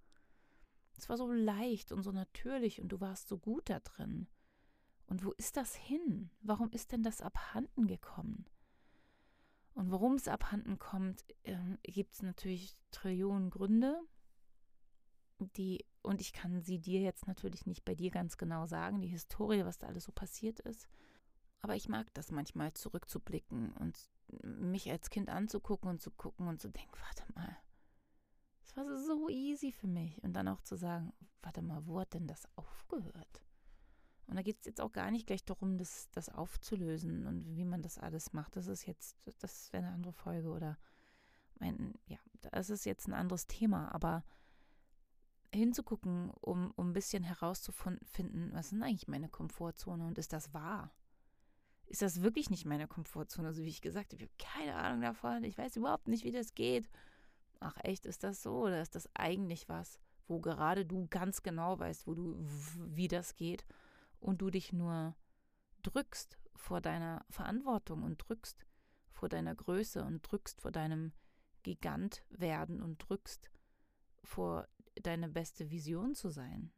Es 0.97 1.09
war 1.09 1.17
so 1.17 1.31
leicht 1.31 1.91
und 1.91 2.03
so 2.03 2.11
natürlich 2.11 2.81
und 2.81 2.89
du 2.89 2.99
warst 2.99 3.27
so 3.27 3.37
gut 3.37 3.69
da 3.69 3.79
drin. 3.79 4.27
Und 5.07 5.23
wo 5.23 5.31
ist 5.33 5.55
das 5.55 5.75
hin? 5.75 6.31
Warum 6.41 6.69
ist 6.71 6.91
denn 6.91 7.03
das 7.03 7.21
abhanden 7.21 7.87
gekommen? 7.87 8.45
Und 9.73 9.91
warum 9.91 10.15
es 10.15 10.27
abhanden 10.27 10.79
kommt, 10.79 11.23
äh, 11.43 11.57
gibt 11.83 12.13
es 12.13 12.21
natürlich 12.21 12.75
Trillionen 12.91 13.49
Gründe, 13.49 14.01
die, 15.39 15.85
und 16.05 16.21
ich 16.21 16.33
kann 16.33 16.61
sie 16.61 16.79
dir 16.79 17.01
jetzt 17.01 17.27
natürlich 17.27 17.65
nicht 17.65 17.83
bei 17.85 17.95
dir 17.95 18.11
ganz 18.11 18.37
genau 18.37 18.65
sagen, 18.65 19.01
die 19.01 19.07
Historie, 19.07 19.65
was 19.65 19.77
da 19.77 19.87
alles 19.87 20.05
so 20.05 20.11
passiert 20.11 20.59
ist. 20.61 20.87
Aber 21.61 21.75
ich 21.75 21.89
mag 21.89 22.13
das 22.13 22.31
manchmal 22.31 22.73
zurückzublicken 22.73 23.73
und 23.73 23.97
mich 24.43 24.89
als 24.91 25.09
Kind 25.09 25.29
anzugucken 25.29 25.89
und 25.89 26.01
zu 26.01 26.11
gucken 26.11 26.47
und 26.47 26.61
zu 26.61 26.69
denken, 26.69 26.95
warte 26.99 27.23
mal, 27.33 27.57
das 28.61 28.77
war 28.77 28.97
so 28.97 29.29
easy 29.29 29.71
für 29.71 29.87
mich. 29.87 30.23
Und 30.23 30.33
dann 30.33 30.47
auch 30.47 30.61
zu 30.61 30.75
sagen, 30.75 31.13
warte 31.41 31.61
mal, 31.61 31.85
wo 31.87 31.99
hat 31.99 32.13
denn 32.13 32.27
das 32.27 32.47
aufgehört? 32.55 33.41
Und 34.27 34.35
da 34.35 34.41
geht 34.41 34.59
es 34.59 34.65
jetzt 34.65 34.81
auch 34.81 34.91
gar 34.91 35.11
nicht 35.11 35.27
gleich 35.27 35.45
darum, 35.45 35.77
das, 35.77 36.09
das 36.11 36.29
aufzulösen 36.29 37.27
und 37.27 37.55
wie 37.55 37.65
man 37.65 37.81
das 37.81 37.97
alles 37.97 38.33
macht. 38.33 38.55
Das 38.55 38.67
ist 38.67 38.85
jetzt, 38.85 39.15
das 39.39 39.71
wäre 39.71 39.85
eine 39.85 39.93
andere 39.93 40.13
Folge 40.13 40.49
oder 40.49 40.77
mein, 41.59 41.93
ja, 42.07 42.17
das 42.41 42.69
ist 42.69 42.85
jetzt 42.85 43.07
ein 43.07 43.13
anderes 43.13 43.47
Thema, 43.47 43.93
aber 43.93 44.23
hinzugucken, 45.55 46.29
um, 46.41 46.71
um 46.75 46.89
ein 46.89 46.93
bisschen 46.93 47.23
herauszufinden, 47.23 48.51
was 48.53 48.71
ist 48.71 48.81
eigentlich 48.81 49.07
meine 49.07 49.29
Komfortzone 49.29 50.05
und 50.05 50.17
ist 50.17 50.33
das 50.33 50.53
wahr? 50.53 50.91
ist 51.87 52.01
das 52.01 52.21
wirklich 52.21 52.49
nicht 52.49 52.65
meine 52.65 52.87
Komfortzone. 52.87 53.47
Also 53.47 53.63
wie 53.63 53.69
ich 53.69 53.81
gesagt 53.81 54.13
habe, 54.13 54.23
ich 54.23 54.29
habe 54.29 54.37
keine 54.37 54.75
Ahnung 54.75 55.01
davon. 55.01 55.43
Ich 55.43 55.57
weiß 55.57 55.75
überhaupt 55.77 56.07
nicht, 56.07 56.23
wie 56.23 56.31
das 56.31 56.55
geht. 56.55 56.89
Ach 57.59 57.77
echt, 57.83 58.05
ist 58.05 58.23
das 58.23 58.41
so? 58.41 58.63
Oder 58.63 58.81
ist 58.81 58.95
das 58.95 59.09
eigentlich 59.13 59.69
was, 59.69 59.99
wo 60.27 60.39
gerade 60.39 60.85
du 60.85 61.07
ganz 61.09 61.43
genau 61.43 61.79
weißt, 61.79 62.07
wo 62.07 62.13
du, 62.15 62.35
wie 62.77 63.07
das 63.07 63.35
geht 63.35 63.65
und 64.19 64.41
du 64.41 64.49
dich 64.49 64.73
nur 64.73 65.15
drückst 65.83 66.37
vor 66.55 66.81
deiner 66.81 67.25
Verantwortung 67.29 68.03
und 68.03 68.17
drückst 68.17 68.65
vor 69.11 69.29
deiner 69.29 69.55
Größe 69.55 70.03
und 70.03 70.21
drückst 70.21 70.61
vor 70.61 70.71
deinem 70.71 71.13
Gigant 71.63 72.23
werden 72.29 72.81
und 72.81 72.97
drückst 72.97 73.49
vor 74.23 74.67
deine 75.01 75.29
beste 75.29 75.69
Vision 75.69 76.15
zu 76.15 76.29
sein. 76.29 76.71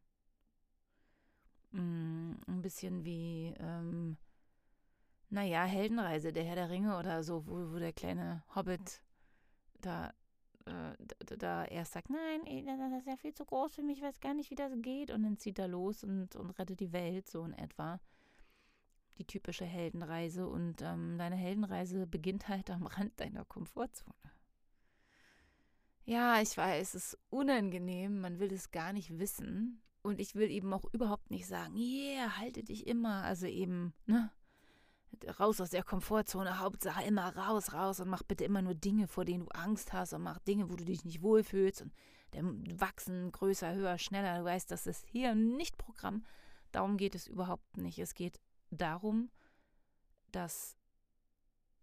Mm, 1.71 2.33
ein 2.47 2.61
bisschen 2.61 3.03
wie 3.03 3.53
ähm, 3.59 4.17
naja, 5.29 5.65
Heldenreise, 5.65 6.31
der 6.31 6.43
Herr 6.43 6.55
der 6.55 6.69
Ringe 6.69 6.97
oder 6.97 7.23
so, 7.23 7.45
wo, 7.47 7.73
wo 7.73 7.79
der 7.79 7.93
kleine 7.93 8.43
Hobbit 8.55 9.01
da, 9.81 10.09
äh, 10.65 10.95
da, 11.25 11.35
da, 11.35 11.65
erst 11.65 11.93
sagt, 11.93 12.09
nein, 12.09 12.65
das 12.65 12.99
ist 12.99 13.07
ja 13.07 13.17
viel 13.17 13.33
zu 13.33 13.45
groß 13.45 13.75
für 13.75 13.83
mich, 13.83 13.97
ich 13.97 14.03
weiß 14.03 14.21
gar 14.21 14.33
nicht, 14.33 14.51
wie 14.51 14.55
das 14.55 14.71
geht. 14.81 15.11
Und 15.11 15.23
dann 15.23 15.37
zieht 15.37 15.59
er 15.59 15.67
los 15.67 16.03
und, 16.03 16.35
und 16.35 16.51
rettet 16.51 16.79
die 16.79 16.93
Welt, 16.93 17.27
so 17.27 17.43
in 17.43 17.53
etwa. 17.53 17.99
Die 19.17 19.25
typische 19.25 19.65
Heldenreise. 19.65 20.47
Und 20.47 20.81
ähm, 20.81 21.17
deine 21.17 21.35
Heldenreise 21.35 22.07
beginnt 22.07 22.47
halt 22.47 22.69
am 22.69 22.85
Rand 22.85 23.19
deiner 23.19 23.45
Komfortzone. 23.45 24.13
Ja, 26.07 26.41
ich 26.41 26.55
weiß, 26.55 26.93
es 26.93 27.13
ist 27.13 27.19
unangenehm, 27.29 28.21
man 28.21 28.39
will 28.39 28.53
es 28.53 28.71
gar 28.71 28.93
nicht 28.93 29.19
wissen. 29.19 29.81
Und 30.03 30.21
ich 30.21 30.35
will 30.35 30.49
eben 30.49 30.73
auch 30.73 30.85
überhaupt 30.93 31.31
nicht 31.31 31.47
sagen, 31.47 31.75
yeah, 31.75 32.37
halte 32.37 32.63
dich 32.63 32.87
immer. 32.87 33.23
Also 33.23 33.45
eben, 33.45 33.93
ne? 34.05 34.31
raus 35.37 35.59
aus 35.59 35.71
der 35.71 35.83
Komfortzone, 35.83 36.59
Hauptsache 36.59 37.03
immer 37.03 37.35
raus, 37.35 37.73
raus 37.73 37.99
und 37.99 38.07
mach 38.07 38.23
bitte 38.23 38.45
immer 38.45 38.61
nur 38.61 38.73
Dinge, 38.73 39.09
vor 39.09 39.25
denen 39.25 39.41
du 39.43 39.49
Angst 39.49 39.91
hast 39.91 40.13
und 40.13 40.21
mach 40.21 40.39
Dinge, 40.39 40.69
wo 40.69 40.77
du 40.77 40.85
dich 40.85 41.03
nicht 41.03 41.21
wohlfühlst 41.21 41.81
und 41.81 41.91
wachsen 42.79 43.29
größer, 43.33 43.73
höher, 43.73 43.97
schneller. 43.97 44.39
Du 44.39 44.45
weißt, 44.45 44.71
das 44.71 44.87
ist 44.87 45.05
hier 45.07 45.35
nicht 45.35 45.77
Programm. 45.77 46.23
Darum 46.71 46.95
geht 46.95 47.15
es 47.15 47.27
überhaupt 47.27 47.75
nicht. 47.75 47.99
Es 47.99 48.13
geht 48.13 48.39
darum, 48.71 49.29
dass 50.31 50.76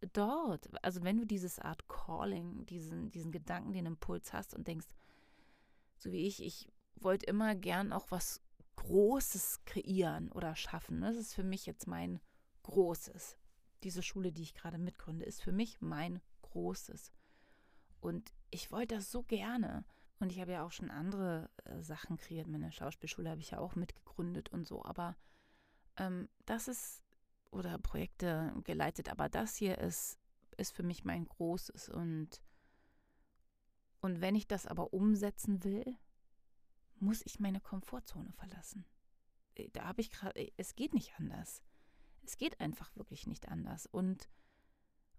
dort, 0.07 0.69
also 0.85 1.03
wenn 1.03 1.19
du 1.19 1.27
dieses 1.27 1.59
Art 1.59 1.89
Calling, 1.89 2.67
diesen, 2.67 3.11
diesen 3.11 3.33
Gedanken, 3.33 3.73
den 3.73 3.87
Impuls 3.87 4.33
hast 4.33 4.55
und 4.55 4.67
denkst, 4.67 4.89
so 5.99 6.13
wie 6.13 6.27
ich, 6.27 6.43
ich 6.43 6.69
wollte 6.97 7.27
immer 7.27 7.55
gern 7.55 7.93
auch 7.93 8.11
was 8.11 8.41
Großes 8.77 9.65
kreieren 9.65 10.31
oder 10.33 10.57
schaffen. 10.57 11.01
Das 11.01 11.17
ist 11.17 11.35
für 11.35 11.45
mich 11.45 11.67
jetzt 11.67 11.87
mein 11.87 12.21
Großes. 12.65 13.39
Diese 13.83 14.03
Schule, 14.03 14.33
die 14.33 14.43
ich 14.43 14.55
gerade 14.55 14.79
mitgründe, 14.79 15.25
ist 15.25 15.43
für 15.43 15.53
mich 15.53 15.81
mein 15.81 16.21
Großes. 16.43 17.13
Und 18.01 18.33
ich 18.51 18.71
wollte 18.71 18.97
das 18.97 19.11
so 19.11 19.23
gerne. 19.23 19.85
Und 20.19 20.33
ich 20.33 20.41
habe 20.41 20.53
ja 20.53 20.65
auch 20.65 20.73
schon 20.73 20.91
andere 20.91 21.51
äh, 21.65 21.83
Sachen 21.83 22.17
kreiert. 22.17 22.47
Meine 22.47 22.73
Schauspielschule 22.73 23.31
habe 23.31 23.41
ich 23.41 23.51
ja 23.51 23.59
auch 23.59 23.75
mitgegründet 23.75 24.51
und 24.51 24.67
so. 24.67 24.85
Aber 24.85 25.17
ähm, 25.97 26.29
das 26.47 26.69
ist, 26.69 27.04
oder 27.55 27.79
Projekte 27.79 28.53
geleitet, 28.65 29.09
aber 29.09 29.29
das 29.29 29.57
hier 29.57 29.79
ist, 29.79 30.19
ist 30.57 30.75
für 30.75 30.83
mich 30.83 31.05
mein 31.05 31.27
Großes. 31.27 31.89
Und, 31.89 32.43
und 34.01 34.21
wenn 34.21 34.35
ich 34.35 34.47
das 34.47 34.67
aber 34.67 34.93
umsetzen 34.93 35.65
will, 35.65 35.97
muss 37.01 37.23
ich 37.25 37.41
meine 37.41 37.61
Komfortzone 37.61 38.33
verlassen. 38.33 38.85
Äh, 39.55 39.71
da 39.73 39.85
habe 39.85 40.01
ich 40.01 40.11
gerade, 40.11 40.39
äh, 40.39 40.53
es 40.57 40.75
geht 40.75 40.95
nicht 40.95 41.15
anders. 41.19 41.63
Es 42.23 42.37
geht 42.37 42.61
einfach 42.61 42.95
wirklich 42.97 43.27
nicht 43.27 43.49
anders. 43.49 43.87
Und, 43.87 44.29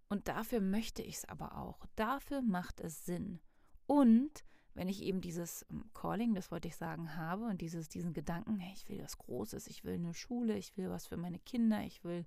und 0.09 0.27
dafür 0.27 0.61
möchte 0.61 1.03
ich 1.03 1.17
es 1.17 1.25
aber 1.25 1.57
auch. 1.57 1.85
Dafür 1.95 2.41
macht 2.41 2.79
es 2.79 3.05
Sinn. 3.05 3.39
Und 3.85 4.43
wenn 4.75 4.89
ich 4.89 5.01
eben 5.01 5.22
dieses 5.22 5.65
ähm, 5.72 5.86
Calling, 5.94 6.36
das 6.36 6.51
wollte 6.51 6.67
ich 6.67 6.75
sagen, 6.75 7.15
habe 7.15 7.46
und 7.46 7.62
dieses, 7.62 7.89
diesen 7.89 8.13
Gedanken, 8.13 8.60
hey, 8.60 8.74
ich 8.75 8.88
will 8.88 9.01
was 9.01 9.17
Großes, 9.17 9.67
ich 9.67 9.84
will 9.84 9.96
eine 9.96 10.13
Schule, 10.13 10.58
ich 10.58 10.77
will 10.77 10.89
was 10.89 11.08
für 11.08 11.17
meine 11.17 11.39
Kinder, 11.39 11.82
ich 11.82 12.03
will 12.03 12.25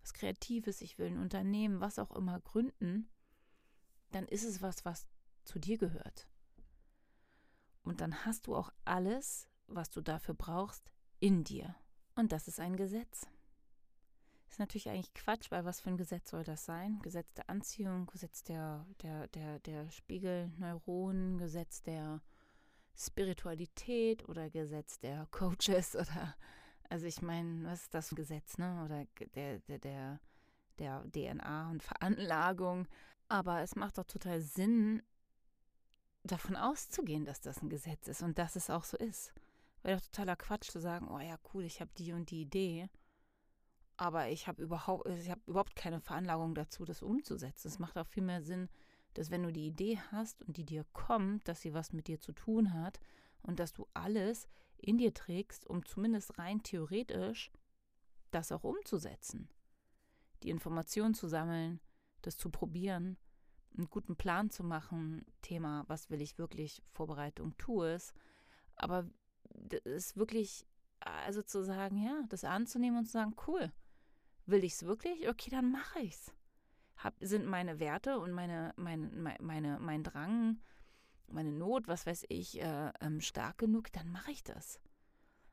was 0.00 0.14
Kreatives, 0.14 0.80
ich 0.80 0.98
will 0.98 1.08
ein 1.08 1.18
Unternehmen, 1.18 1.80
was 1.80 1.98
auch 1.98 2.12
immer 2.12 2.40
gründen, 2.40 3.08
dann 4.12 4.26
ist 4.26 4.44
es 4.44 4.62
was, 4.62 4.84
was 4.84 5.06
zu 5.44 5.58
dir 5.58 5.76
gehört. 5.76 6.28
Und 7.82 8.00
dann 8.00 8.24
hast 8.24 8.46
du 8.46 8.54
auch 8.54 8.72
alles, 8.84 9.48
was 9.66 9.90
du 9.90 10.00
dafür 10.00 10.34
brauchst, 10.34 10.90
in 11.20 11.42
dir. 11.42 11.74
Und 12.14 12.32
das 12.32 12.46
ist 12.48 12.60
ein 12.60 12.76
Gesetz. 12.76 13.26
Ist 14.48 14.58
natürlich 14.58 14.88
eigentlich 14.88 15.14
Quatsch, 15.14 15.50
weil 15.50 15.64
was 15.64 15.80
für 15.80 15.90
ein 15.90 15.96
Gesetz 15.96 16.30
soll 16.30 16.42
das 16.42 16.64
sein? 16.64 17.00
Gesetz 17.02 17.34
der 17.34 17.50
Anziehung, 17.50 18.06
Gesetz 18.06 18.42
der, 18.44 18.86
der, 19.02 19.28
der, 19.28 19.58
der 19.60 19.90
Spiegelneuronen, 19.90 21.38
Gesetz 21.38 21.82
der 21.82 22.22
Spiritualität 22.96 24.28
oder 24.28 24.50
Gesetz 24.50 24.98
der 24.98 25.26
Coaches 25.30 25.94
oder 25.96 26.34
also 26.90 27.06
ich 27.06 27.20
meine, 27.20 27.66
was 27.66 27.82
ist 27.82 27.94
das 27.94 28.10
Gesetz, 28.10 28.56
ne? 28.56 28.82
Oder 28.84 29.04
der, 29.34 29.58
der, 29.58 29.78
der, 29.78 30.20
der 30.78 31.04
DNA 31.10 31.70
und 31.70 31.82
Veranlagung. 31.82 32.88
Aber 33.28 33.60
es 33.60 33.76
macht 33.76 33.98
doch 33.98 34.06
total 34.06 34.40
Sinn, 34.40 35.02
davon 36.24 36.56
auszugehen, 36.56 37.24
dass 37.24 37.40
das 37.40 37.62
ein 37.62 37.68
Gesetz 37.68 38.08
ist 38.08 38.22
und 38.22 38.38
dass 38.38 38.56
es 38.56 38.70
auch 38.70 38.84
so 38.84 38.96
ist. 38.96 39.32
Wäre 39.82 39.98
doch 39.98 40.06
totaler 40.06 40.36
Quatsch 40.36 40.70
zu 40.70 40.80
sagen, 40.80 41.08
oh 41.08 41.18
ja, 41.18 41.38
cool, 41.52 41.64
ich 41.64 41.80
habe 41.80 41.90
die 41.98 42.12
und 42.12 42.30
die 42.30 42.42
Idee 42.42 42.88
aber 43.98 44.30
ich 44.30 44.48
habe 44.48 44.62
überhaupt, 44.62 45.06
ich 45.08 45.30
habe 45.30 45.42
überhaupt 45.46 45.76
keine 45.76 46.00
Veranlagung 46.00 46.54
dazu, 46.54 46.86
das 46.86 47.02
umzusetzen. 47.02 47.68
Es 47.68 47.78
macht 47.78 47.98
auch 47.98 48.06
viel 48.06 48.22
mehr 48.22 48.42
Sinn 48.42 48.68
dass 49.18 49.32
wenn 49.32 49.42
du 49.42 49.52
die 49.52 49.66
Idee 49.66 49.98
hast 50.12 50.42
und 50.44 50.56
die 50.56 50.64
dir 50.64 50.84
kommt, 50.92 51.48
dass 51.48 51.60
sie 51.60 51.74
was 51.74 51.92
mit 51.92 52.06
dir 52.06 52.20
zu 52.20 52.32
tun 52.32 52.72
hat 52.72 53.00
und 53.42 53.58
dass 53.58 53.72
du 53.72 53.86
alles 53.92 54.48
in 54.76 54.96
dir 54.96 55.12
trägst, 55.12 55.66
um 55.66 55.84
zumindest 55.84 56.38
rein 56.38 56.62
theoretisch 56.62 57.50
das 58.30 58.52
auch 58.52 58.62
umzusetzen. 58.62 59.48
Die 60.44 60.50
Informationen 60.50 61.14
zu 61.14 61.26
sammeln, 61.26 61.80
das 62.22 62.36
zu 62.36 62.48
probieren, 62.48 63.16
einen 63.76 63.90
guten 63.90 64.14
Plan 64.14 64.50
zu 64.50 64.62
machen, 64.62 65.24
Thema, 65.42 65.84
was 65.88 66.10
will 66.10 66.22
ich 66.22 66.38
wirklich, 66.38 66.82
Vorbereitung, 66.92 67.56
tue 67.58 67.90
es. 67.90 68.14
Aber 68.76 69.10
ist 69.82 70.16
wirklich, 70.16 70.64
also 71.00 71.42
zu 71.42 71.64
sagen, 71.64 71.96
ja, 71.96 72.22
das 72.28 72.44
anzunehmen 72.44 73.00
und 73.00 73.06
zu 73.06 73.12
sagen, 73.12 73.34
cool, 73.48 73.72
will 74.48 74.64
ich 74.64 74.74
es 74.74 74.86
wirklich? 74.86 75.28
Okay, 75.28 75.50
dann 75.50 75.70
mache 75.70 76.00
ich 76.00 76.14
es. 76.14 76.32
Sind 77.20 77.46
meine 77.46 77.78
Werte 77.78 78.18
und 78.18 78.32
meine, 78.32 78.72
meine, 78.76 79.36
meine, 79.40 79.78
mein 79.78 80.02
Drang, 80.02 80.58
meine 81.28 81.52
Not, 81.52 81.86
was 81.86 82.06
weiß 82.06 82.26
ich, 82.28 82.60
äh, 82.60 82.92
ähm, 83.00 83.20
stark 83.20 83.58
genug, 83.58 83.92
dann 83.92 84.10
mache 84.10 84.32
ich 84.32 84.42
das. 84.42 84.80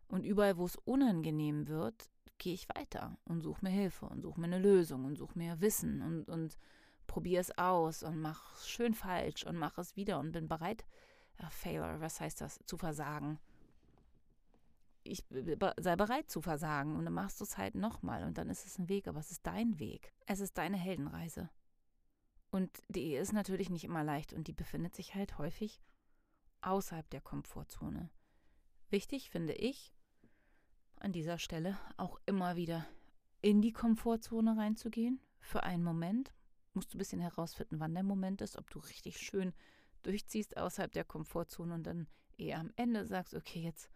Und 0.08 0.26
überall, 0.26 0.58
wo 0.58 0.66
es 0.66 0.76
unangenehm 0.76 1.68
wird, 1.68 2.10
gehe 2.38 2.54
ich 2.54 2.68
weiter 2.76 3.18
und 3.26 3.42
suche 3.42 3.64
mir 3.64 3.72
Hilfe 3.72 4.08
und 4.08 4.22
suche 4.22 4.40
mir 4.40 4.48
eine 4.48 4.60
Lösung 4.60 5.06
und 5.06 5.18
suche 5.18 5.38
mir 5.38 5.62
Wissen 5.62 6.02
und, 6.02 6.30
und 6.30 6.58
probiere 7.08 7.42
es 7.42 7.58
aus 7.58 8.04
und 8.04 8.20
mache 8.20 8.44
es 8.56 8.68
schön 8.68 8.94
falsch 8.94 9.46
und 9.46 9.58
mache 9.58 9.82
es 9.82 9.96
wieder 9.96 10.20
und 10.20 10.32
bin 10.32 10.48
bereit, 10.48 10.86
äh, 11.38 11.50
Failure, 11.50 12.02
was 12.02 12.20
heißt 12.20 12.42
das, 12.42 12.60
zu 12.66 12.78
versagen. 12.78 13.40
Ich 15.08 15.24
sei 15.30 15.96
bereit 15.96 16.30
zu 16.32 16.42
versagen 16.42 16.96
und 16.96 17.06
dann 17.06 17.14
machst 17.14 17.40
du 17.40 17.44
es 17.44 17.58
halt 17.58 17.76
nochmal 17.76 18.24
und 18.24 18.38
dann 18.38 18.50
ist 18.50 18.66
es 18.66 18.80
ein 18.80 18.90
Weg, 18.90 19.08
aber 19.08 19.20
es 19.20 19.32
ist 19.32 19.46
dein 19.46 19.80
Weg. 19.80 20.14
Es 20.26 20.40
ist 20.40 20.58
deine 20.58 20.78
Heldenreise. 20.78 21.50
Und 22.50 22.82
die 22.88 23.16
ist 23.16 23.34
natürlich 23.34 23.70
nicht 23.70 23.84
immer 23.84 24.04
leicht 24.04 24.34
und 24.34 24.48
die 24.48 24.54
befindet 24.54 24.96
sich 24.96 25.14
halt 25.14 25.38
häufig 25.38 25.82
außerhalb 26.62 27.10
der 27.10 27.22
Komfortzone. 27.22 28.10
Wichtig 28.90 29.30
finde 29.30 29.54
ich, 29.54 29.94
an 31.00 31.12
dieser 31.12 31.38
Stelle 31.38 31.78
auch 31.98 32.20
immer 32.26 32.56
wieder 32.56 32.88
in 33.42 33.62
die 33.62 33.74
Komfortzone 33.74 34.58
reinzugehen. 34.58 35.20
Für 35.40 35.64
einen 35.64 35.84
Moment 35.84 36.34
musst 36.74 36.94
du 36.94 36.98
ein 36.98 37.00
bisschen 37.00 37.22
herausfinden, 37.22 37.80
wann 37.80 37.94
der 37.94 38.04
Moment 38.04 38.42
ist, 38.42 38.58
ob 38.58 38.70
du 38.70 38.80
richtig 38.80 39.20
schön 39.20 39.54
durchziehst 40.04 40.58
außerhalb 40.58 40.92
der 40.92 41.04
Komfortzone 41.04 41.74
und 41.74 41.84
dann 41.84 42.08
eher 42.38 42.60
am 42.60 42.72
Ende 42.76 43.06
sagst, 43.06 43.34
okay, 43.34 43.62
jetzt, 43.62 43.90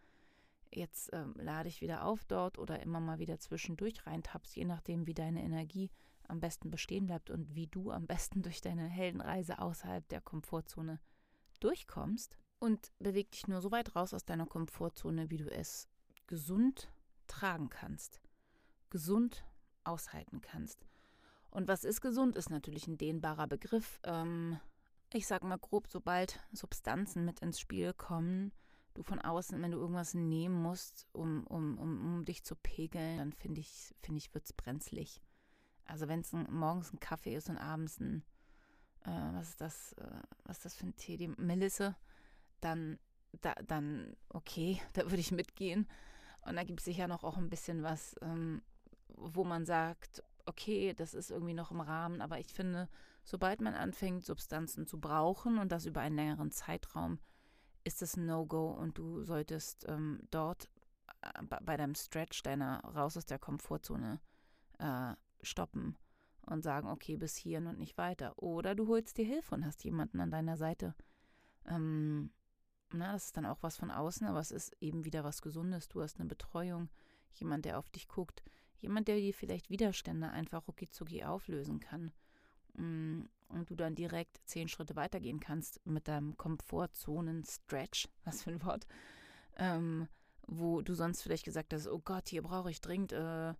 jetzt 0.72 1.10
ähm, 1.12 1.34
lade 1.36 1.68
ich 1.68 1.80
wieder 1.80 2.04
auf 2.04 2.24
dort 2.24 2.58
oder 2.58 2.80
immer 2.80 3.00
mal 3.00 3.18
wieder 3.18 3.38
zwischendurch 3.38 4.06
reintappst, 4.06 4.54
je 4.56 4.64
nachdem, 4.64 5.06
wie 5.06 5.14
deine 5.14 5.42
Energie 5.42 5.90
am 6.28 6.40
besten 6.40 6.70
bestehen 6.70 7.06
bleibt 7.06 7.30
und 7.30 7.54
wie 7.54 7.66
du 7.66 7.90
am 7.90 8.06
besten 8.06 8.42
durch 8.42 8.60
deine 8.60 8.86
Heldenreise 8.86 9.58
außerhalb 9.58 10.08
der 10.08 10.20
Komfortzone 10.20 11.00
durchkommst. 11.60 12.36
Und 12.58 12.92
beweg 12.98 13.30
dich 13.30 13.48
nur 13.48 13.62
so 13.62 13.70
weit 13.70 13.96
raus 13.96 14.12
aus 14.12 14.26
deiner 14.26 14.44
Komfortzone, 14.44 15.30
wie 15.30 15.38
du 15.38 15.50
es 15.50 15.88
gesund 16.26 16.92
tragen 17.26 17.70
kannst, 17.70 18.20
gesund 18.90 19.46
aushalten 19.82 20.42
kannst. 20.42 20.84
Und 21.50 21.68
was 21.68 21.84
ist 21.84 22.02
gesund, 22.02 22.36
ist 22.36 22.50
natürlich 22.50 22.86
ein 22.86 22.98
dehnbarer 22.98 23.46
Begriff. 23.46 23.98
Ähm, 24.04 24.60
ich 25.12 25.26
sag 25.26 25.42
mal 25.42 25.58
grob, 25.58 25.88
sobald 25.88 26.38
Substanzen 26.52 27.24
mit 27.24 27.40
ins 27.40 27.58
Spiel 27.58 27.94
kommen, 27.94 28.52
du 28.94 29.02
von 29.02 29.20
außen, 29.20 29.60
wenn 29.62 29.70
du 29.70 29.78
irgendwas 29.78 30.14
nehmen 30.14 30.60
musst, 30.62 31.06
um, 31.12 31.46
um, 31.46 31.78
um, 31.78 32.14
um 32.14 32.24
dich 32.24 32.44
zu 32.44 32.56
pegeln, 32.56 33.18
dann 33.18 33.32
finde 33.32 33.60
ich, 33.60 33.94
finde 34.02 34.18
ich, 34.18 34.32
wird 34.34 34.44
es 34.44 34.52
brenzlig. 34.52 35.20
Also 35.84 36.08
wenn 36.08 36.20
es 36.20 36.32
morgens 36.32 36.92
ein 36.92 37.00
Kaffee 37.00 37.34
ist 37.34 37.48
und 37.48 37.58
abends 37.58 37.98
ein, 38.00 38.22
äh, 39.04 39.32
was 39.32 39.50
ist 39.50 39.60
das, 39.60 39.92
äh, 39.94 40.20
was 40.44 40.58
ist 40.58 40.64
das 40.64 40.74
für 40.76 40.86
ein 40.86 40.96
Tee, 40.96 41.16
die 41.16 41.28
Melisse, 41.28 41.96
dann, 42.60 42.98
da, 43.40 43.54
dann 43.66 44.16
okay, 44.28 44.80
da 44.92 45.04
würde 45.04 45.20
ich 45.20 45.32
mitgehen. 45.32 45.88
Und 46.42 46.56
da 46.56 46.64
gibt 46.64 46.80
es 46.80 46.86
sicher 46.86 47.06
noch 47.06 47.22
auch 47.22 47.36
ein 47.36 47.50
bisschen 47.50 47.82
was, 47.82 48.16
ähm, 48.22 48.62
wo 49.08 49.44
man 49.44 49.66
sagt, 49.66 50.22
okay, 50.46 50.94
das 50.94 51.14
ist 51.14 51.30
irgendwie 51.30 51.54
noch 51.54 51.70
im 51.70 51.80
Rahmen, 51.80 52.20
aber 52.20 52.38
ich 52.38 52.52
finde, 52.52 52.88
sobald 53.24 53.60
man 53.60 53.74
anfängt, 53.74 54.24
Substanzen 54.24 54.86
zu 54.86 54.98
brauchen 54.98 55.58
und 55.58 55.70
das 55.70 55.86
über 55.86 56.00
einen 56.00 56.16
längeren 56.16 56.50
Zeitraum, 56.50 57.18
ist 57.84 58.02
es 58.02 58.16
ein 58.16 58.26
No-Go 58.26 58.70
und 58.70 58.98
du 58.98 59.22
solltest 59.22 59.86
ähm, 59.88 60.20
dort 60.30 60.68
äh, 61.22 61.42
bei 61.42 61.76
deinem 61.76 61.94
Stretch 61.94 62.42
deiner 62.42 62.84
raus 62.84 63.16
aus 63.16 63.26
der 63.26 63.38
Komfortzone 63.38 64.20
äh, 64.78 65.14
stoppen 65.42 65.96
und 66.46 66.62
sagen, 66.62 66.88
okay, 66.88 67.16
bis 67.16 67.36
hierhin 67.36 67.66
und 67.66 67.78
nicht 67.78 67.96
weiter. 67.98 68.38
Oder 68.38 68.74
du 68.74 68.88
holst 68.88 69.16
dir 69.16 69.24
Hilfe 69.24 69.54
und 69.54 69.64
hast 69.64 69.84
jemanden 69.84 70.20
an 70.20 70.30
deiner 70.30 70.56
Seite. 70.56 70.94
Ähm, 71.66 72.32
na, 72.92 73.12
das 73.12 73.26
ist 73.26 73.36
dann 73.36 73.46
auch 73.46 73.62
was 73.62 73.76
von 73.76 73.90
außen, 73.90 74.26
aber 74.26 74.40
es 74.40 74.50
ist 74.50 74.76
eben 74.80 75.04
wieder 75.04 75.22
was 75.22 75.42
Gesundes. 75.42 75.88
Du 75.88 76.02
hast 76.02 76.18
eine 76.18 76.28
Betreuung, 76.28 76.88
jemand, 77.32 77.64
der 77.64 77.78
auf 77.78 77.88
dich 77.90 78.08
guckt, 78.08 78.42
jemand, 78.78 79.08
der 79.08 79.16
dir 79.16 79.34
vielleicht 79.34 79.70
Widerstände 79.70 80.30
einfach 80.30 80.66
rucki 80.66 81.24
auflösen 81.24 81.80
kann. 81.80 82.12
Mm, 82.74 83.22
und 83.48 83.68
du 83.70 83.74
dann 83.74 83.94
direkt 83.94 84.40
zehn 84.44 84.68
Schritte 84.68 84.96
weitergehen 84.96 85.40
kannst 85.40 85.84
mit 85.84 86.08
deinem 86.08 86.36
Komfortzonen-Stretch, 86.36 88.08
was 88.24 88.42
für 88.42 88.50
ein 88.50 88.62
Wort, 88.64 88.86
ähm, 89.56 90.08
wo 90.46 90.82
du 90.82 90.94
sonst 90.94 91.22
vielleicht 91.22 91.44
gesagt 91.44 91.72
hast, 91.74 91.86
oh 91.88 92.00
Gott, 92.00 92.28
hier 92.28 92.42
brauche 92.42 92.70
ich 92.70 92.80
dringend 92.80 93.12
äh, 93.12 93.54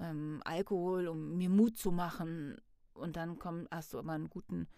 ähm, 0.00 0.42
Alkohol, 0.44 1.08
um 1.08 1.36
mir 1.36 1.50
Mut 1.50 1.76
zu 1.76 1.90
machen. 1.90 2.56
Und 2.94 3.16
dann 3.16 3.38
komm, 3.38 3.68
hast 3.70 3.92
du 3.92 3.98
aber 3.98 4.12
einen 4.12 4.30
guten 4.30 4.68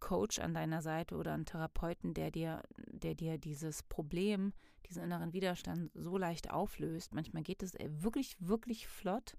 Coach 0.00 0.38
an 0.38 0.54
deiner 0.54 0.80
Seite 0.80 1.16
oder 1.16 1.34
einen 1.34 1.44
Therapeuten, 1.44 2.14
der 2.14 2.30
dir, 2.30 2.62
der 2.76 3.14
dir 3.14 3.38
dieses 3.38 3.82
Problem, 3.82 4.52
diesen 4.88 5.02
inneren 5.02 5.32
Widerstand 5.32 5.90
so 5.94 6.16
leicht 6.16 6.50
auflöst. 6.50 7.14
Manchmal 7.14 7.42
geht 7.42 7.62
es 7.62 7.74
wirklich, 7.74 8.36
wirklich 8.38 8.86
flott. 8.86 9.36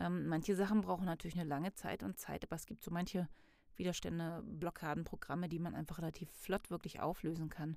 Ähm, 0.00 0.26
manche 0.26 0.54
Sachen 0.54 0.80
brauchen 0.80 1.06
natürlich 1.06 1.38
eine 1.38 1.48
lange 1.48 1.72
Zeit 1.74 2.02
und 2.02 2.18
Zeit, 2.18 2.44
aber 2.44 2.56
es 2.56 2.66
gibt 2.66 2.82
so 2.82 2.90
manche 2.90 3.28
Widerstände, 3.76 4.42
Blockaden, 4.44 5.04
Programme, 5.04 5.48
die 5.48 5.58
man 5.58 5.74
einfach 5.74 5.98
relativ 5.98 6.30
flott 6.30 6.70
wirklich 6.70 7.00
auflösen 7.00 7.48
kann. 7.48 7.76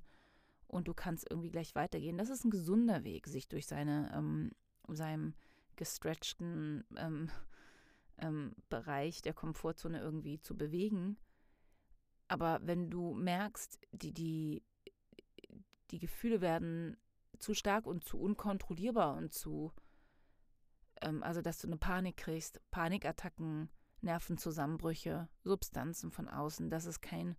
Und 0.66 0.88
du 0.88 0.94
kannst 0.94 1.28
irgendwie 1.28 1.50
gleich 1.50 1.74
weitergehen. 1.74 2.18
Das 2.18 2.30
ist 2.30 2.44
ein 2.44 2.50
gesunder 2.50 3.04
Weg, 3.04 3.26
sich 3.26 3.48
durch 3.48 3.66
seine, 3.66 4.10
ähm, 4.14 4.52
seinem 4.88 5.34
gestretchten 5.76 6.84
ähm, 6.96 7.30
ähm, 8.18 8.54
Bereich 8.68 9.22
der 9.22 9.34
Komfortzone 9.34 10.00
irgendwie 10.00 10.40
zu 10.40 10.56
bewegen. 10.56 11.16
Aber 12.28 12.60
wenn 12.62 12.90
du 12.90 13.14
merkst, 13.14 13.80
die, 13.92 14.12
die, 14.12 14.62
die 15.90 15.98
Gefühle 15.98 16.40
werden 16.40 16.96
zu 17.38 17.54
stark 17.54 17.86
und 17.86 18.04
zu 18.04 18.20
unkontrollierbar 18.20 19.16
und 19.16 19.32
zu, 19.32 19.72
also 21.00 21.42
dass 21.42 21.58
du 21.58 21.66
eine 21.66 21.76
Panik 21.76 22.16
kriegst, 22.16 22.60
Panikattacken, 22.70 23.70
Nervenzusammenbrüche, 24.02 25.28
Substanzen 25.42 26.10
von 26.10 26.28
außen, 26.28 26.70
das 26.70 26.86
ist 26.86 27.00
kein 27.00 27.36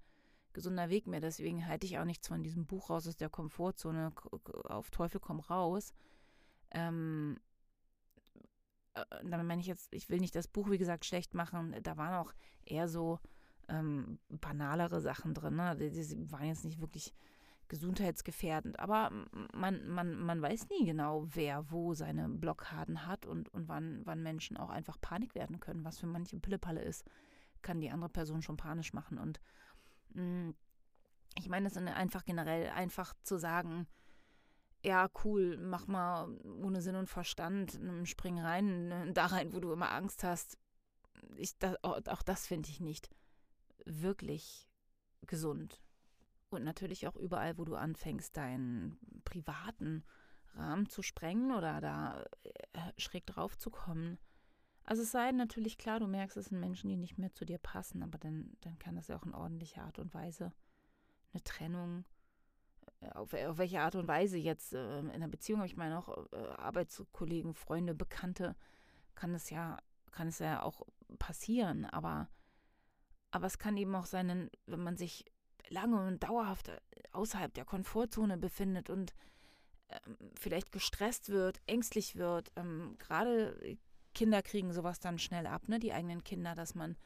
gesunder 0.53 0.89
Weg 0.89 1.07
mehr. 1.07 1.21
Deswegen 1.21 1.65
halte 1.67 1.85
ich 1.85 1.97
auch 1.97 2.05
nichts 2.05 2.27
von 2.27 2.43
diesem 2.43 2.65
Buch 2.65 2.89
raus 2.89 3.07
aus 3.07 3.17
der 3.17 3.29
Komfortzone, 3.29 4.11
auf 4.65 4.91
Teufel 4.91 5.19
komm 5.19 5.39
raus. 5.39 5.93
Ähm, 6.71 7.39
äh, 8.93 9.03
damit 9.23 9.47
meine 9.47 9.61
ich 9.61 9.67
jetzt, 9.67 9.93
ich 9.93 10.09
will 10.09 10.19
nicht 10.19 10.35
das 10.35 10.47
Buch, 10.47 10.69
wie 10.69 10.77
gesagt, 10.77 11.05
schlecht 11.05 11.33
machen. 11.33 11.75
Da 11.83 11.97
waren 11.97 12.15
auch 12.15 12.33
eher 12.65 12.87
so 12.87 13.19
ähm, 13.67 14.19
banalere 14.29 15.01
Sachen 15.01 15.33
drin. 15.33 15.55
Ne? 15.55 15.75
Die, 15.77 15.89
die, 15.89 16.31
waren 16.31 16.45
jetzt 16.45 16.65
nicht 16.65 16.81
wirklich 16.81 17.13
gesundheitsgefährdend. 17.71 18.79
Aber 18.79 19.09
man, 19.53 19.87
man, 19.87 20.19
man 20.19 20.41
weiß 20.41 20.67
nie 20.69 20.85
genau, 20.85 21.25
wer 21.33 21.71
wo 21.71 21.93
seine 21.93 22.27
Blockaden 22.27 23.07
hat 23.07 23.25
und, 23.25 23.47
und 23.53 23.69
wann, 23.69 24.01
wann 24.05 24.21
Menschen 24.21 24.57
auch 24.57 24.69
einfach 24.69 24.99
Panik 24.99 25.35
werden 25.35 25.61
können. 25.61 25.85
Was 25.85 25.97
für 25.97 26.05
manche 26.05 26.37
Pillepalle 26.37 26.81
ist, 26.81 27.05
kann 27.61 27.79
die 27.79 27.89
andere 27.89 28.09
Person 28.09 28.41
schon 28.41 28.57
panisch 28.57 28.91
machen. 28.91 29.17
Und 29.17 29.39
mh, 30.13 30.23
mm, 30.23 30.55
ich 31.37 31.47
meine, 31.47 31.67
es 31.67 31.77
einfach 31.77 32.25
generell 32.25 32.69
einfach 32.71 33.13
zu 33.23 33.37
sagen, 33.37 33.87
ja, 34.83 35.09
cool, 35.23 35.55
mach 35.57 35.87
mal 35.87 36.27
ohne 36.61 36.81
Sinn 36.81 36.97
und 36.97 37.09
Verstand, 37.09 37.79
spring 38.03 38.37
rein, 38.37 38.89
ne, 38.89 39.11
da 39.13 39.27
rein, 39.27 39.53
wo 39.53 39.61
du 39.61 39.71
immer 39.71 39.91
Angst 39.91 40.25
hast. 40.25 40.57
Ich, 41.37 41.57
das, 41.57 41.81
auch 41.83 42.21
das 42.21 42.47
finde 42.47 42.69
ich 42.69 42.81
nicht 42.81 43.09
wirklich 43.85 44.67
gesund. 45.25 45.81
Und 46.53 46.63
natürlich 46.63 47.07
auch 47.07 47.15
überall, 47.15 47.57
wo 47.57 47.65
du 47.65 47.75
anfängst, 47.75 48.35
deinen 48.35 48.97
privaten 49.23 50.03
Rahmen 50.53 50.89
zu 50.89 51.01
sprengen 51.01 51.51
oder 51.51 51.81
da 51.81 52.25
äh, 52.43 52.91
schräg 52.97 53.25
drauf 53.25 53.57
zu 53.57 53.69
kommen. 53.69 54.19
Also 54.83 55.03
es 55.03 55.11
sei 55.11 55.31
natürlich 55.31 55.77
klar, 55.77 55.99
du 55.99 56.07
merkst, 56.07 56.35
es 56.37 56.45
sind 56.47 56.59
Menschen, 56.59 56.89
die 56.89 56.97
nicht 56.97 57.17
mehr 57.17 57.31
zu 57.31 57.45
dir 57.45 57.57
passen, 57.57 58.03
aber 58.03 58.17
dann, 58.17 58.57
dann 58.61 58.77
kann 58.79 58.95
das 58.95 59.07
ja 59.07 59.17
auch 59.17 59.25
in 59.25 59.33
ordentlicher 59.33 59.83
Art 59.83 59.99
und 59.99 60.13
Weise 60.13 60.51
eine 61.33 61.43
Trennung, 61.43 62.03
äh, 62.99 63.09
auf, 63.11 63.33
auf 63.33 63.57
welche 63.57 63.79
Art 63.79 63.95
und 63.95 64.07
Weise 64.07 64.37
jetzt 64.37 64.73
äh, 64.73 64.99
in 64.99 65.09
einer 65.09 65.29
Beziehung, 65.29 65.63
ich 65.63 65.77
meine 65.77 65.97
auch 65.97 66.31
äh, 66.33 66.35
Arbeitskollegen, 66.57 67.53
Freunde, 67.53 67.95
Bekannte, 67.95 68.55
kann 69.15 69.33
es 69.33 69.49
ja, 69.49 69.77
kann 70.11 70.27
es 70.27 70.39
ja 70.39 70.63
auch 70.63 70.81
passieren, 71.17 71.85
aber 71.85 72.27
Aber 73.33 73.47
es 73.47 73.57
kann 73.57 73.77
eben 73.77 73.95
auch 73.95 74.07
sein, 74.07 74.49
wenn 74.65 74.83
man 74.83 74.97
sich 74.97 75.23
lange 75.71 76.05
und 76.05 76.23
dauerhaft 76.23 76.69
äh, 76.69 76.79
außerhalb 77.11 77.53
der 77.53 77.65
Komfortzone 77.65 78.37
befindet 78.37 78.89
und 78.89 79.13
ähm, 79.89 80.17
vielleicht 80.39 80.71
gestresst 80.71 81.29
wird, 81.29 81.61
ängstlich 81.65 82.15
wird. 82.15 82.51
Ähm, 82.55 82.95
Gerade 82.99 83.77
Kinder 84.13 84.41
kriegen 84.41 84.73
sowas 84.73 84.99
dann 84.99 85.19
schnell 85.19 85.47
ab, 85.47 85.67
ne? 85.67 85.79
Die 85.79 85.93
eigenen 85.93 86.23
Kinder, 86.23 86.55
dass 86.55 86.75
man 86.75 86.97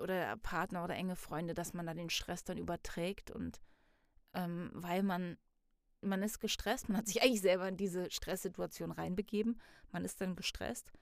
oder 0.00 0.36
Partner 0.36 0.84
oder 0.84 0.94
enge 0.94 1.16
Freunde, 1.16 1.54
dass 1.54 1.74
man 1.74 1.86
da 1.86 1.94
den 1.94 2.10
Stress 2.10 2.44
dann 2.44 2.58
überträgt 2.58 3.30
und 3.30 3.60
ähm, 4.34 4.70
weil 4.74 5.02
man 5.02 5.36
man 6.00 6.22
ist 6.22 6.38
gestresst, 6.38 6.88
man 6.88 6.98
hat 6.98 7.06
sich 7.06 7.22
eigentlich 7.22 7.40
selber 7.40 7.66
in 7.66 7.78
diese 7.78 8.10
Stresssituation 8.10 8.92
reinbegeben, 8.92 9.60
man 9.90 10.04
ist 10.04 10.20
dann 10.20 10.36
gestresst 10.36 10.92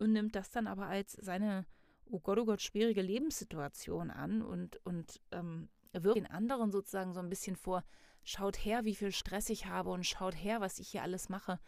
und 0.00 0.12
nimmt 0.12 0.34
das 0.34 0.50
dann 0.50 0.66
aber 0.66 0.86
als 0.86 1.12
seine, 1.12 1.64
oh 2.10 2.20
Gott, 2.20 2.38
oh 2.38 2.44
Gott, 2.44 2.62
schwierige 2.62 3.02
Lebenssituation 3.02 4.10
an 4.10 4.42
und, 4.42 4.80
und 4.84 5.20
ähm, 5.32 5.68
wirft 5.92 6.16
den 6.16 6.26
anderen 6.26 6.70
sozusagen 6.70 7.14
so 7.14 7.20
ein 7.20 7.28
bisschen 7.28 7.56
vor, 7.56 7.84
schaut 8.22 8.56
her, 8.64 8.84
wie 8.84 8.94
viel 8.94 9.12
Stress 9.12 9.50
ich 9.50 9.66
habe 9.66 9.90
und 9.90 10.04
schaut 10.04 10.34
her, 10.34 10.60
was 10.60 10.78
ich 10.78 10.88
hier 10.88 11.02
alles 11.02 11.28
mache. 11.28 11.58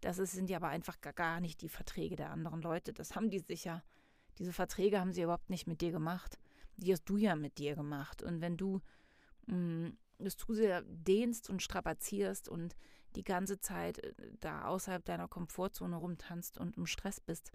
Das 0.00 0.16
sind 0.16 0.48
ja 0.48 0.56
aber 0.56 0.68
einfach 0.68 1.00
gar 1.00 1.40
nicht 1.40 1.60
die 1.62 1.68
Verträge 1.68 2.16
der 2.16 2.30
anderen 2.30 2.62
Leute. 2.62 2.92
Das 2.92 3.14
haben 3.14 3.30
die 3.30 3.40
sicher. 3.40 3.82
Diese 4.38 4.52
Verträge 4.52 4.98
haben 4.98 5.12
sie 5.12 5.22
überhaupt 5.22 5.50
nicht 5.50 5.66
mit 5.66 5.82
dir 5.82 5.92
gemacht. 5.92 6.38
Die 6.76 6.92
hast 6.92 7.04
du 7.04 7.16
ja 7.18 7.36
mit 7.36 7.58
dir 7.58 7.74
gemacht. 7.74 8.22
Und 8.22 8.40
wenn 8.40 8.56
du 8.56 8.80
mh, 9.46 9.56
mm, 9.56 9.98
das 10.18 10.36
zu 10.36 10.54
sehr 10.54 10.82
dehnst 10.82 11.50
und 11.50 11.62
strapazierst 11.62 12.48
und 12.48 12.76
die 13.16 13.24
ganze 13.24 13.60
Zeit 13.60 13.98
äh, 13.98 14.14
da 14.40 14.64
außerhalb 14.66 15.04
deiner 15.04 15.28
Komfortzone 15.28 15.96
rumtanzt 15.96 16.58
und 16.58 16.76
im 16.76 16.86
Stress 16.86 17.20
bist, 17.20 17.52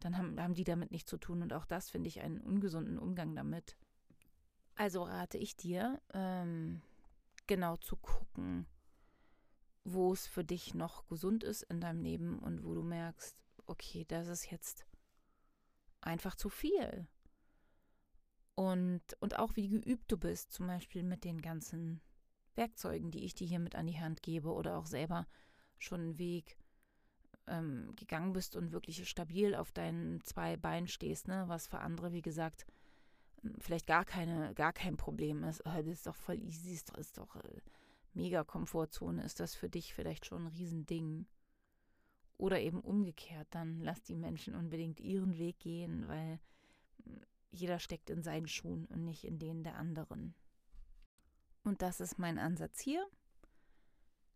dann 0.00 0.16
haben, 0.16 0.40
haben 0.40 0.54
die 0.54 0.64
damit 0.64 0.90
nichts 0.90 1.10
zu 1.10 1.18
tun. 1.18 1.42
Und 1.42 1.52
auch 1.52 1.64
das 1.64 1.90
finde 1.90 2.08
ich 2.08 2.20
einen 2.20 2.40
ungesunden 2.40 2.98
Umgang 2.98 3.34
damit. 3.34 3.76
Also 4.74 5.02
rate 5.02 5.38
ich 5.38 5.56
dir, 5.56 6.00
ähm, 6.12 6.82
genau 7.46 7.76
zu 7.76 7.96
gucken, 7.96 8.66
wo 9.84 10.12
es 10.12 10.26
für 10.26 10.44
dich 10.44 10.74
noch 10.74 11.06
gesund 11.08 11.42
ist 11.42 11.62
in 11.62 11.80
deinem 11.80 12.02
Leben 12.02 12.38
und 12.38 12.62
wo 12.64 12.74
du 12.74 12.82
merkst, 12.82 13.36
okay, 13.66 14.04
das 14.06 14.28
ist 14.28 14.50
jetzt 14.50 14.86
einfach 16.00 16.34
zu 16.34 16.48
viel. 16.48 17.08
Und, 18.54 19.02
und 19.20 19.38
auch 19.38 19.56
wie 19.56 19.68
geübt 19.68 20.10
du 20.10 20.16
bist, 20.16 20.52
zum 20.52 20.66
Beispiel 20.66 21.02
mit 21.02 21.24
den 21.24 21.40
ganzen 21.40 22.00
Werkzeugen, 22.54 23.10
die 23.10 23.24
ich 23.24 23.34
dir 23.34 23.46
hier 23.46 23.60
mit 23.60 23.76
an 23.76 23.86
die 23.86 24.00
Hand 24.00 24.22
gebe 24.22 24.52
oder 24.52 24.76
auch 24.76 24.86
selber 24.86 25.26
schon 25.78 26.00
einen 26.00 26.18
Weg 26.18 26.57
ähm, 27.50 27.94
gegangen 27.96 28.32
bist 28.32 28.56
und 28.56 28.72
wirklich 28.72 29.08
stabil 29.08 29.54
auf 29.54 29.72
deinen 29.72 30.22
zwei 30.24 30.56
Beinen 30.56 30.88
stehst, 30.88 31.28
ne? 31.28 31.44
was 31.46 31.66
für 31.66 31.80
andere, 31.80 32.12
wie 32.12 32.22
gesagt, 32.22 32.66
vielleicht 33.58 33.86
gar 33.86 34.04
keine, 34.04 34.54
gar 34.54 34.72
kein 34.72 34.96
Problem 34.96 35.44
ist. 35.44 35.62
Oh, 35.64 35.72
das 35.76 35.86
ist 35.86 36.06
doch 36.06 36.14
voll 36.14 36.38
easy, 36.38 36.72
ist 36.72 36.90
doch, 36.90 36.98
ist 36.98 37.18
doch 37.18 37.36
äh, 37.36 37.60
mega 38.14 38.44
Komfortzone. 38.44 39.24
Ist 39.24 39.40
das 39.40 39.54
für 39.54 39.68
dich 39.68 39.94
vielleicht 39.94 40.26
schon 40.26 40.46
ein 40.46 40.52
Riesending? 40.52 41.26
Oder 42.36 42.60
eben 42.60 42.80
umgekehrt, 42.80 43.48
dann 43.50 43.80
lass 43.80 44.02
die 44.02 44.14
Menschen 44.14 44.54
unbedingt 44.54 45.00
ihren 45.00 45.38
Weg 45.38 45.58
gehen, 45.58 46.06
weil 46.06 46.38
hm, 47.04 47.20
jeder 47.50 47.78
steckt 47.78 48.10
in 48.10 48.22
seinen 48.22 48.46
Schuhen 48.46 48.86
und 48.86 49.04
nicht 49.04 49.24
in 49.24 49.38
denen 49.38 49.64
der 49.64 49.76
anderen. 49.76 50.34
Und 51.64 51.82
das 51.82 52.00
ist 52.00 52.18
mein 52.18 52.38
Ansatz 52.38 52.80
hier. 52.80 53.04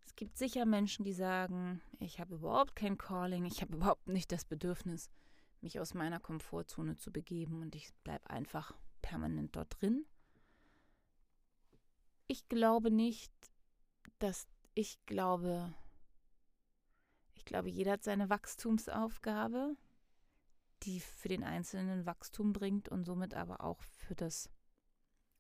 Es 0.05 0.17
gibt 0.17 0.37
sicher 0.37 0.67
Menschen, 0.67 1.05
die 1.05 1.13
sagen, 1.13 1.81
ich 1.99 2.21
habe 2.21 2.35
überhaupt 2.35 2.77
kein 2.77 2.99
Calling, 2.99 3.45
ich 3.45 3.63
habe 3.63 3.75
überhaupt 3.75 4.09
nicht 4.09 4.33
das 4.33 4.45
Bedürfnis, 4.45 5.11
mich 5.61 5.81
aus 5.81 5.95
meiner 5.95 6.21
Komfortzone 6.21 6.97
zu 6.97 7.13
begeben 7.13 7.63
und 7.63 7.75
ich 7.75 7.93
bleibe 8.05 8.29
einfach 8.29 8.75
permanent 9.01 9.57
dort 9.57 9.81
drin. 9.81 10.05
Ich 12.27 12.49
glaube 12.49 12.91
nicht, 12.91 13.33
dass 14.19 14.47
ich 14.75 15.05
glaube, 15.07 15.75
ich 17.35 17.45
glaube, 17.45 17.69
jeder 17.69 17.93
hat 17.93 18.05
seine 18.05 18.31
Wachstumsaufgabe, 18.31 19.77
die 20.83 21.01
für 21.01 21.29
den 21.29 21.45
Einzelnen 21.45 22.07
Wachstum 22.07 22.53
bringt 22.53 22.89
und 22.89 23.05
somit 23.05 23.35
aber 23.35 23.63
auch 23.63 23.83
für 23.83 24.15
das, 24.15 24.51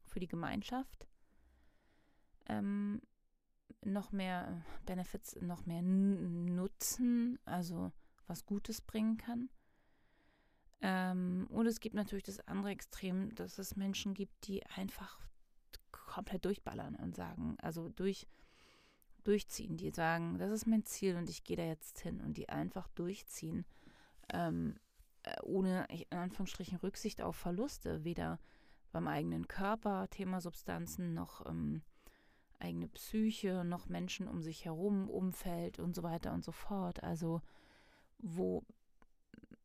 für 0.05 0.20
die 0.20 0.29
Gemeinschaft 0.29 1.09
ähm, 2.46 3.01
noch 3.85 4.13
mehr 4.13 4.63
Benefits, 4.87 5.37
noch 5.41 5.67
mehr 5.67 5.83
Nutzen, 5.83 7.39
also 7.45 7.93
was 8.27 8.47
Gutes 8.47 8.81
bringen 8.81 9.17
kann. 9.17 9.51
Ähm, 10.81 11.47
und 11.51 11.67
es 11.67 11.81
gibt 11.81 11.95
natürlich 11.95 12.25
das 12.25 12.47
andere 12.49 12.71
Extrem, 12.71 13.35
dass 13.35 13.59
es 13.59 13.77
Menschen 13.77 14.15
gibt, 14.15 14.49
die 14.49 14.67
einfach 14.67 15.21
komplett 15.91 16.45
durchballern 16.45 16.97
und 16.97 17.15
sagen, 17.15 17.57
also 17.63 17.89
durch, 17.89 18.27
durchziehen, 19.25 19.77
die 19.77 19.91
sagen, 19.91 20.39
das 20.39 20.51
ist 20.51 20.67
mein 20.67 20.85
Ziel 20.85 21.17
und 21.17 21.31
ich 21.31 21.45
gehe 21.45 21.57
da 21.57 21.65
jetzt 21.65 22.01
hin 22.01 22.21
und 22.21 22.37
die 22.37 22.49
einfach 22.49 22.89
durchziehen, 22.89 23.65
ähm, 24.33 24.77
äh, 25.23 25.41
ohne 25.43 25.87
in 25.89 26.19
Anführungsstrichen 26.19 26.79
Rücksicht 26.79 27.23
auf 27.23 27.37
Verluste, 27.37 28.05
weder 28.05 28.41
beim 28.91 29.07
eigenen 29.09 29.49
Körper, 29.49 30.09
Thema 30.11 30.41
Substanzen, 30.41 31.15
noch 31.15 31.47
ähm, 31.47 31.83
eigene 32.62 32.88
Psyche, 32.88 33.64
noch 33.64 33.88
Menschen 33.88 34.29
um 34.29 34.42
sich 34.42 34.64
herum, 34.64 35.09
Umfeld 35.09 35.79
und 35.79 35.94
so 35.94 36.03
weiter 36.03 36.33
und 36.33 36.44
so 36.44 36.53
fort. 36.53 37.03
Also 37.03 37.42
wo, 38.18 38.64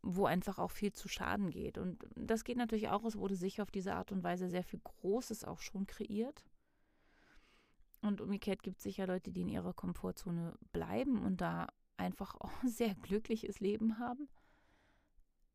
wo 0.01 0.25
einfach 0.25 0.57
auch 0.59 0.71
viel 0.71 0.91
zu 0.91 1.07
Schaden 1.07 1.49
geht. 1.49 1.77
Und 1.77 2.03
das 2.15 2.43
geht 2.43 2.57
natürlich 2.57 2.89
auch, 2.89 3.05
es 3.05 3.17
wurde 3.17 3.35
sicher 3.35 3.63
auf 3.63 3.71
diese 3.71 3.93
Art 3.93 4.11
und 4.11 4.23
Weise 4.23 4.49
sehr 4.49 4.63
viel 4.63 4.79
Großes 4.83 5.43
auch 5.43 5.59
schon 5.59 5.85
kreiert. 5.85 6.43
Und 8.01 8.21
umgekehrt 8.21 8.63
gibt 8.63 8.77
es 8.77 8.83
sicher 8.83 9.07
Leute, 9.07 9.31
die 9.31 9.41
in 9.41 9.49
ihrer 9.49 9.73
Komfortzone 9.73 10.57
bleiben 10.71 11.23
und 11.23 11.41
da 11.41 11.67
einfach 11.97 12.35
auch 12.35 12.51
ein 12.63 12.69
sehr 12.69 12.95
glückliches 12.95 13.59
Leben 13.59 13.99
haben. 13.99 14.27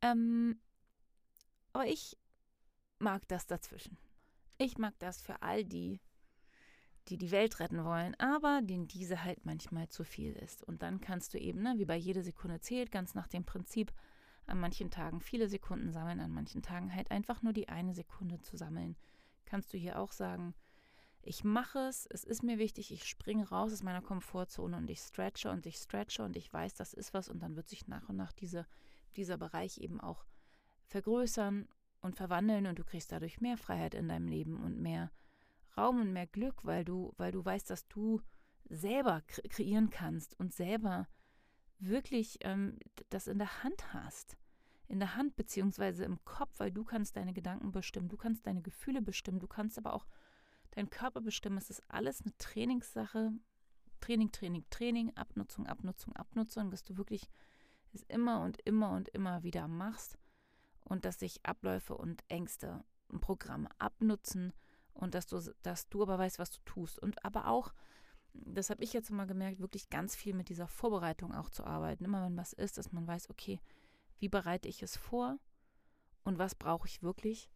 Ähm, 0.01 0.61
aber 1.73 1.87
ich 1.87 2.17
mag 2.99 3.27
das 3.29 3.47
dazwischen. 3.47 3.97
Ich 4.59 4.79
mag 4.79 4.95
das 4.99 5.21
für 5.21 5.43
all 5.43 5.65
die, 5.65 6.01
die 7.09 7.19
die 7.19 7.31
Welt 7.31 7.59
retten 7.61 7.85
wollen, 7.85 8.15
aber 8.19 8.61
denen 8.63 8.89
diese 8.89 9.25
halt 9.25 9.45
manchmal 9.45 9.89
zu 9.89 10.05
viel 10.05 10.33
ist. 10.33 10.63
Und 10.63 10.83
dann 10.83 11.01
kannst 11.01 11.35
du 11.35 11.39
eben, 11.39 11.63
ne, 11.63 11.75
wie 11.77 11.85
bei 11.85 11.97
jeder 11.97 12.23
Sekunde 12.23 12.61
zählt, 12.61 12.93
ganz 12.93 13.15
nach 13.15 13.29
dem 13.29 13.45
Prinzip, 13.45 13.93
an 14.47 14.61
manchen 14.61 14.91
Tagen 14.91 15.21
viele 15.21 15.49
Sekunden 15.49 15.93
sammeln, 15.93 16.21
an 16.21 16.33
manchen 16.33 16.63
Tagen 16.63 16.95
halt 16.95 17.11
einfach 17.11 17.43
nur 17.43 17.53
die 17.53 17.69
eine 17.69 17.95
Sekunde 17.95 18.41
zu 18.41 18.57
sammeln. 18.57 18.97
Kannst 19.45 19.73
du 19.73 19.79
hier 19.79 19.99
auch 19.99 20.13
sagen, 20.13 20.55
ich 21.23 21.45
mache 21.45 21.79
es, 21.79 22.07
es 22.07 22.25
ist 22.25 22.43
mir 22.43 22.59
wichtig, 22.59 22.91
ich 22.91 23.05
springe 23.05 23.49
raus 23.49 23.73
aus 23.73 23.83
meiner 23.83 24.03
Komfortzone 24.03 24.77
und 24.77 24.91
ich 24.91 24.99
stretche 25.01 25.51
und 25.51 25.67
ich 25.67 25.77
stretche 25.77 26.25
und 26.25 26.37
ich 26.37 26.53
weiß, 26.53 26.75
das 26.75 26.93
ist 26.93 27.15
was 27.15 27.29
und 27.29 27.41
dann 27.41 27.55
wird 27.55 27.69
sich 27.69 27.87
nach 27.87 28.09
und 28.09 28.17
nach 28.17 28.33
diese, 28.33 28.67
dieser 29.15 29.39
Bereich 29.39 29.79
eben 29.79 30.01
auch 30.01 30.25
vergrößern 30.87 31.69
und 32.01 32.17
verwandeln 32.17 32.67
und 32.67 32.79
du 32.79 32.85
kriegst 32.85 33.13
dadurch 33.13 33.41
mehr 33.41 33.57
Freiheit 33.57 33.95
in 33.95 34.09
deinem 34.09 34.27
Leben 34.27 34.61
und 34.61 34.81
mehr 34.81 35.13
Raum 35.77 36.01
und 36.01 36.13
mehr 36.13 36.27
Glück, 36.27 36.65
weil 36.65 36.85
du, 36.85 37.13
weil 37.17 37.33
du 37.33 37.45
weißt, 37.45 37.71
dass 37.71 37.89
du 37.89 38.21
selber 38.69 39.23
kreieren 39.27 39.91
kannst 39.91 40.39
und 40.39 40.53
selber 40.53 41.09
wirklich 41.79 42.39
ähm, 42.43 42.79
das 43.11 43.27
in 43.27 43.39
der 43.39 43.63
Hand 43.63 43.93
hast. 43.93 44.37
In 44.89 44.99
der 44.99 45.17
Hand 45.17 45.37
beziehungsweise 45.37 46.05
im 46.05 46.23
Kopf, 46.25 46.59
weil 46.59 46.71
du 46.71 46.85
kannst 46.85 47.17
deine 47.17 47.33
Gedanken 47.33 47.73
bestimmen, 47.73 48.09
du 48.09 48.17
kannst 48.17 48.47
deine 48.47 48.63
Gefühle 48.63 49.01
bestimmen, 49.01 49.41
du 49.41 49.47
kannst 49.47 49.79
aber 49.79 49.95
auch 49.95 50.07
deinen 50.73 50.91
Körper 50.91 51.21
bestimmen. 51.21 51.57
Es 51.57 51.71
ist 51.71 51.83
alles 51.89 52.21
eine 52.23 52.37
Trainingssache. 52.39 53.33
Training, 54.01 54.33
Training, 54.33 54.65
Training, 54.69 55.17
Abnutzung, 55.17 55.67
Abnutzung, 55.67 56.15
Abnutzung, 56.17 56.71
dass 56.71 56.85
du 56.85 56.97
wirklich 56.97 57.31
es 57.95 58.03
immer 58.05 58.43
und 58.43 58.61
immer 58.63 58.93
und 58.93 59.09
immer 59.11 59.43
wieder 59.43 59.69
machst 59.69 60.19
und 60.85 61.05
dass 61.05 61.21
sich 61.21 61.45
Abläufe 61.45 61.97
und 61.97 62.25
Ängste 62.29 62.85
und 63.09 63.21
Programme 63.21 63.69
abnutzen 63.79 64.53
und 64.95 65.15
dass 65.15 65.27
du, 65.27 65.41
dass 65.63 65.89
du 65.89 66.03
aber 66.03 66.19
weißt, 66.19 66.39
was 66.39 66.51
du 66.51 66.61
tust. 66.65 66.99
Und 66.99 67.25
aber 67.25 67.49
auch, 67.49 67.73
das 68.33 68.71
habe 68.71 68.83
ich 68.83 68.93
jetzt 68.93 69.11
mal 69.11 69.27
gemerkt, 69.27 69.61
wirklich 69.61 69.91
ganz 69.91 70.15
viel 70.17 70.35
mit 70.35 70.49
dieser 70.49 70.69
Vorbereitung 70.69 71.35
auch 71.35 71.51
zu 71.51 71.65
arbeiten. 71.65 72.05
Immer 72.05 72.25
wenn 72.25 72.37
was 72.37 72.53
ist, 72.53 72.79
dass 72.79 72.93
man 72.93 73.07
weiß, 73.07 73.31
okay, 73.31 73.61
wie 74.19 74.29
bereite 74.29 74.69
ich 74.69 74.83
es 74.83 74.97
vor 74.97 75.39
und 76.25 76.39
was 76.39 76.55
brauche 76.55 76.87
ich 76.87 77.03
wirklich, 77.03 77.51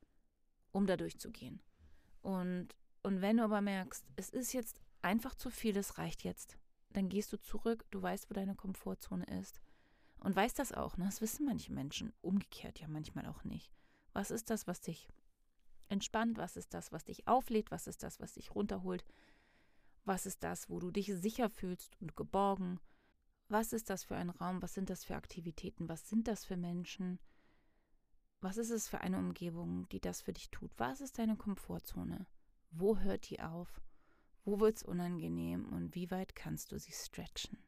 um 0.73 0.87
da 0.87 0.97
durchzugehen. 0.97 1.61
Und, 2.23 2.69
und 3.03 3.21
wenn 3.21 3.37
du 3.37 3.45
aber 3.45 3.61
merkst, 3.61 4.05
es 4.17 4.31
ist 4.31 4.53
jetzt 4.53 4.81
einfach 5.03 5.35
zu 5.35 5.51
viel, 5.51 5.77
es 5.77 5.99
reicht 5.99 6.25
jetzt, 6.25 6.59
dann 6.91 7.09
gehst 7.09 7.33
du 7.33 7.37
zurück, 7.37 7.85
du 7.91 8.03
weißt, 8.03 8.29
wo 8.29 8.35
deine 8.35 8.55
Komfortzone 8.55 9.25
ist. 9.41 9.61
Und 10.19 10.35
weißt 10.35 10.59
das 10.59 10.73
auch, 10.73 10.97
ne? 10.97 11.05
Das 11.05 11.21
wissen 11.21 11.47
manche 11.47 11.73
Menschen, 11.73 12.13
umgekehrt 12.23 12.81
ja 12.81 12.89
manchmal 12.89 13.27
auch 13.27 13.45
nicht. 13.45 13.71
Was 14.13 14.31
ist 14.31 14.51
das, 14.51 14.67
was 14.67 14.81
dich 14.81 15.09
entspannt? 15.89 16.39
Was 16.39 16.57
ist 16.57 16.75
das, 16.75 16.93
was 16.93 17.05
dich 17.05 17.27
auflädt? 17.29 17.71
Was 17.71 17.87
ist 17.87 18.03
das, 18.03 18.21
was 18.21 18.35
dich 18.35 18.55
runterholt? 18.55 19.05
Was 20.05 20.27
ist 20.27 20.43
das, 20.43 20.71
wo 20.71 20.79
du 20.79 20.91
dich 20.91 21.13
sicher 21.15 21.51
fühlst 21.51 22.01
und 22.01 22.17
geborgen? 22.17 22.81
Was 23.49 23.73
ist 23.73 23.91
das 23.91 24.05
für 24.05 24.17
ein 24.17 24.31
Raum? 24.31 24.63
Was 24.63 24.75
sind 24.75 24.91
das 24.91 25.05
für 25.05 25.17
Aktivitäten? 25.17 25.89
Was 25.89 26.09
sind 26.09 26.29
das 26.29 26.45
für 26.45 26.57
Menschen? 26.57 27.19
Was 28.41 28.57
ist 28.57 28.71
es 28.71 28.89
für 28.89 29.01
eine 29.01 29.19
Umgebung, 29.19 29.89
die 29.89 30.01
das 30.01 30.21
für 30.21 30.33
dich 30.33 30.51
tut? 30.51 30.71
Was 30.77 31.01
ist 31.01 31.19
deine 31.19 31.37
Komfortzone? 31.37 32.27
Wo 32.71 32.99
hört 32.99 33.31
die 33.31 33.41
auf? 33.41 33.81
Wo 34.45 34.61
wird 34.61 34.77
es 34.77 34.83
unangenehm 34.83 35.69
und 35.73 35.95
wie 35.95 36.11
weit 36.11 36.37
kannst 36.37 36.71
du 36.71 36.79
sie 36.79 36.93
stretchen? 36.93 37.59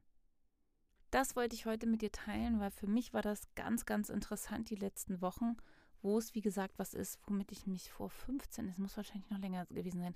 Das 1.10 1.36
wollte 1.36 1.56
ich 1.56 1.64
heute 1.64 1.86
mit 1.86 2.02
dir 2.02 2.12
teilen, 2.12 2.60
weil 2.60 2.70
für 2.70 2.86
mich 2.86 3.14
war 3.14 3.22
das 3.22 3.52
ganz, 3.54 3.86
ganz 3.86 4.10
interessant 4.10 4.68
die 4.68 4.76
letzten 4.76 5.22
Wochen, 5.22 5.56
wo 6.02 6.18
es, 6.18 6.34
wie 6.34 6.40
gesagt, 6.40 6.78
was 6.78 6.94
ist, 6.94 7.18
womit 7.26 7.52
ich 7.52 7.66
mich 7.66 7.90
vor 7.90 8.10
15, 8.10 8.68
es 8.68 8.78
muss 8.78 8.96
wahrscheinlich 8.96 9.30
noch 9.30 9.38
länger 9.38 9.66
gewesen 9.66 10.00
sein, 10.00 10.14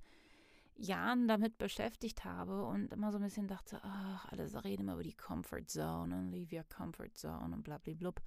Jahren 0.76 1.28
damit 1.28 1.58
beschäftigt 1.58 2.24
habe 2.24 2.64
und 2.64 2.92
immer 2.92 3.12
so 3.12 3.18
ein 3.18 3.24
bisschen 3.24 3.48
dachte, 3.48 3.80
ach, 3.82 4.30
alle 4.32 4.64
reden 4.64 4.82
immer 4.82 4.94
über 4.94 5.02
die 5.02 5.14
Comfort 5.14 5.66
Zone 5.66 6.16
und 6.16 6.30
leave 6.30 6.56
your 6.56 6.64
comfort 6.64 7.10
zone 7.14 7.54
und 7.54 7.62
blablablub. 7.62 8.20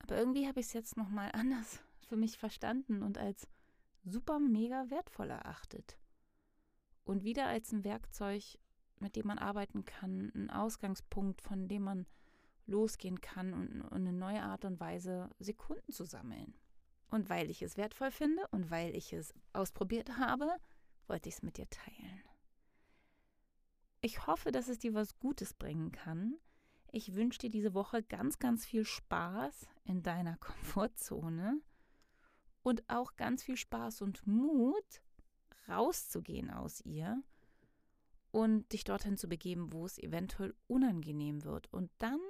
Aber 0.00 0.16
irgendwie 0.16 0.46
habe 0.46 0.60
ich 0.60 0.66
es 0.66 0.72
jetzt 0.72 0.96
nochmal 0.96 1.30
anders 1.34 1.80
für 2.08 2.16
mich 2.16 2.38
verstanden 2.38 3.02
und 3.02 3.18
als 3.18 3.48
super 4.04 4.38
mega 4.38 4.90
wertvoll 4.90 5.30
erachtet. 5.30 5.98
Und 7.04 7.24
wieder 7.24 7.46
als 7.46 7.72
ein 7.72 7.84
Werkzeug, 7.84 8.42
mit 9.00 9.16
dem 9.16 9.26
man 9.26 9.38
arbeiten 9.38 9.84
kann, 9.84 10.30
ein 10.34 10.50
Ausgangspunkt, 10.50 11.40
von 11.40 11.68
dem 11.68 11.82
man 11.82 12.06
losgehen 12.68 13.20
kann 13.20 13.54
und, 13.54 13.82
und 13.82 13.92
eine 13.92 14.12
neue 14.12 14.42
Art 14.42 14.64
und 14.64 14.78
Weise, 14.78 15.30
Sekunden 15.38 15.92
zu 15.92 16.04
sammeln. 16.04 16.54
Und 17.10 17.30
weil 17.30 17.50
ich 17.50 17.62
es 17.62 17.76
wertvoll 17.76 18.10
finde 18.10 18.46
und 18.50 18.70
weil 18.70 18.94
ich 18.94 19.12
es 19.12 19.34
ausprobiert 19.52 20.18
habe, 20.18 20.48
wollte 21.06 21.28
ich 21.28 21.36
es 21.36 21.42
mit 21.42 21.56
dir 21.56 21.68
teilen. 21.70 22.22
Ich 24.00 24.26
hoffe, 24.26 24.52
dass 24.52 24.68
es 24.68 24.78
dir 24.78 24.94
was 24.94 25.18
Gutes 25.18 25.54
bringen 25.54 25.90
kann. 25.90 26.36
Ich 26.92 27.14
wünsche 27.14 27.40
dir 27.40 27.50
diese 27.50 27.74
Woche 27.74 28.02
ganz, 28.02 28.38
ganz 28.38 28.64
viel 28.64 28.84
Spaß 28.84 29.66
in 29.84 30.02
deiner 30.02 30.36
Komfortzone 30.40 31.60
und 32.62 32.88
auch 32.88 33.16
ganz 33.16 33.42
viel 33.42 33.56
Spaß 33.56 34.02
und 34.02 34.26
Mut, 34.26 35.02
rauszugehen 35.68 36.50
aus 36.50 36.80
ihr 36.82 37.22
und 38.30 38.72
dich 38.72 38.84
dorthin 38.84 39.16
zu 39.16 39.28
begeben, 39.28 39.72
wo 39.72 39.86
es 39.86 39.98
eventuell 39.98 40.54
unangenehm 40.66 41.44
wird. 41.44 41.72
Und 41.72 41.90
dann 41.98 42.20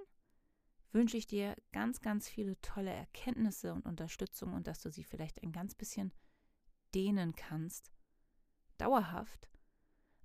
wünsche 0.92 1.16
ich 1.16 1.26
dir 1.26 1.54
ganz, 1.72 2.00
ganz 2.00 2.28
viele 2.28 2.60
tolle 2.60 2.90
Erkenntnisse 2.90 3.72
und 3.74 3.86
Unterstützung 3.86 4.54
und 4.54 4.66
dass 4.66 4.80
du 4.80 4.90
sie 4.90 5.04
vielleicht 5.04 5.42
ein 5.42 5.52
ganz 5.52 5.74
bisschen 5.74 6.12
dehnen 6.94 7.34
kannst 7.34 7.92
dauerhaft 8.78 9.48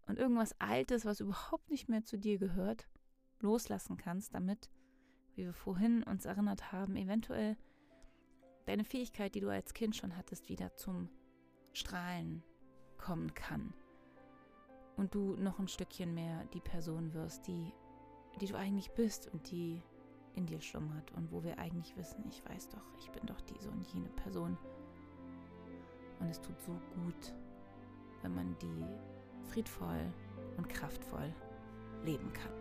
und 0.08 0.17
irgendwas 0.17 0.60
Altes, 0.60 1.06
was 1.06 1.19
überhaupt 1.19 1.69
nicht 1.69 1.89
mehr 1.89 2.04
zu 2.04 2.17
dir 2.17 2.38
gehört, 2.38 2.88
loslassen 3.39 3.97
kannst, 3.97 4.34
damit, 4.34 4.69
wie 5.36 5.45
wir 5.45 5.54
vorhin 5.54 6.04
uns 6.04 6.26
erinnert 6.26 6.71
haben, 6.71 6.95
eventuell 6.95 7.58
deine 8.65 8.86
Fähigkeit, 8.86 9.36
die 9.36 9.41
du 9.41 9.49
als 9.49 9.73
Kind 9.73 9.95
schon 9.95 10.15
hattest, 10.15 10.49
wieder 10.49 10.76
zum 10.76 11.10
Strahlen 11.73 12.43
kommen 12.97 13.34
kann. 13.34 13.73
Und 14.95 15.15
du 15.15 15.36
noch 15.36 15.60
ein 15.60 15.67
Stückchen 15.67 16.13
mehr 16.13 16.45
die 16.54 16.62
Person 16.62 17.13
wirst, 17.13 17.47
die, 17.47 17.73
die 18.39 18.45
du 18.45 18.56
eigentlich 18.56 18.91
bist 18.91 19.28
und 19.28 19.49
die 19.52 19.82
in 20.36 20.46
dir 20.46 20.62
schlummert 20.62 21.12
und 21.13 21.32
wo 21.32 21.43
wir 21.43 21.58
eigentlich 21.60 21.96
wissen, 21.98 22.24
ich 22.30 22.43
weiß 22.46 22.69
doch, 22.69 22.84
ich 23.00 23.10
bin 23.12 23.26
doch 23.26 23.39
diese 23.41 23.69
und 23.69 23.88
jene 23.93 24.10
Person. 24.10 24.58
Und 26.19 26.30
es 26.30 26.41
tut 26.41 26.60
so 26.62 26.72
gut, 26.72 27.34
wenn 28.22 28.34
man 28.34 28.56
die 28.60 28.86
friedvoll 29.50 30.12
und 30.58 30.69
kraftvoll 30.69 31.34
leben 32.04 32.32
kann. 32.34 32.52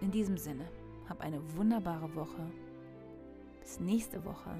In 0.00 0.10
diesem 0.10 0.36
Sinne, 0.36 0.66
hab 1.08 1.20
eine 1.20 1.40
wunderbare 1.56 2.14
Woche. 2.14 2.50
Bis 3.60 3.80
nächste 3.80 4.24
Woche. 4.24 4.50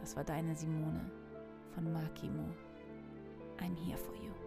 Das 0.00 0.14
war 0.16 0.24
deine 0.24 0.54
Simone 0.54 1.10
von 1.74 1.92
Makimo. 1.92 2.44
I'm 3.58 3.74
here 3.76 3.98
for 3.98 4.14
you. 4.16 4.43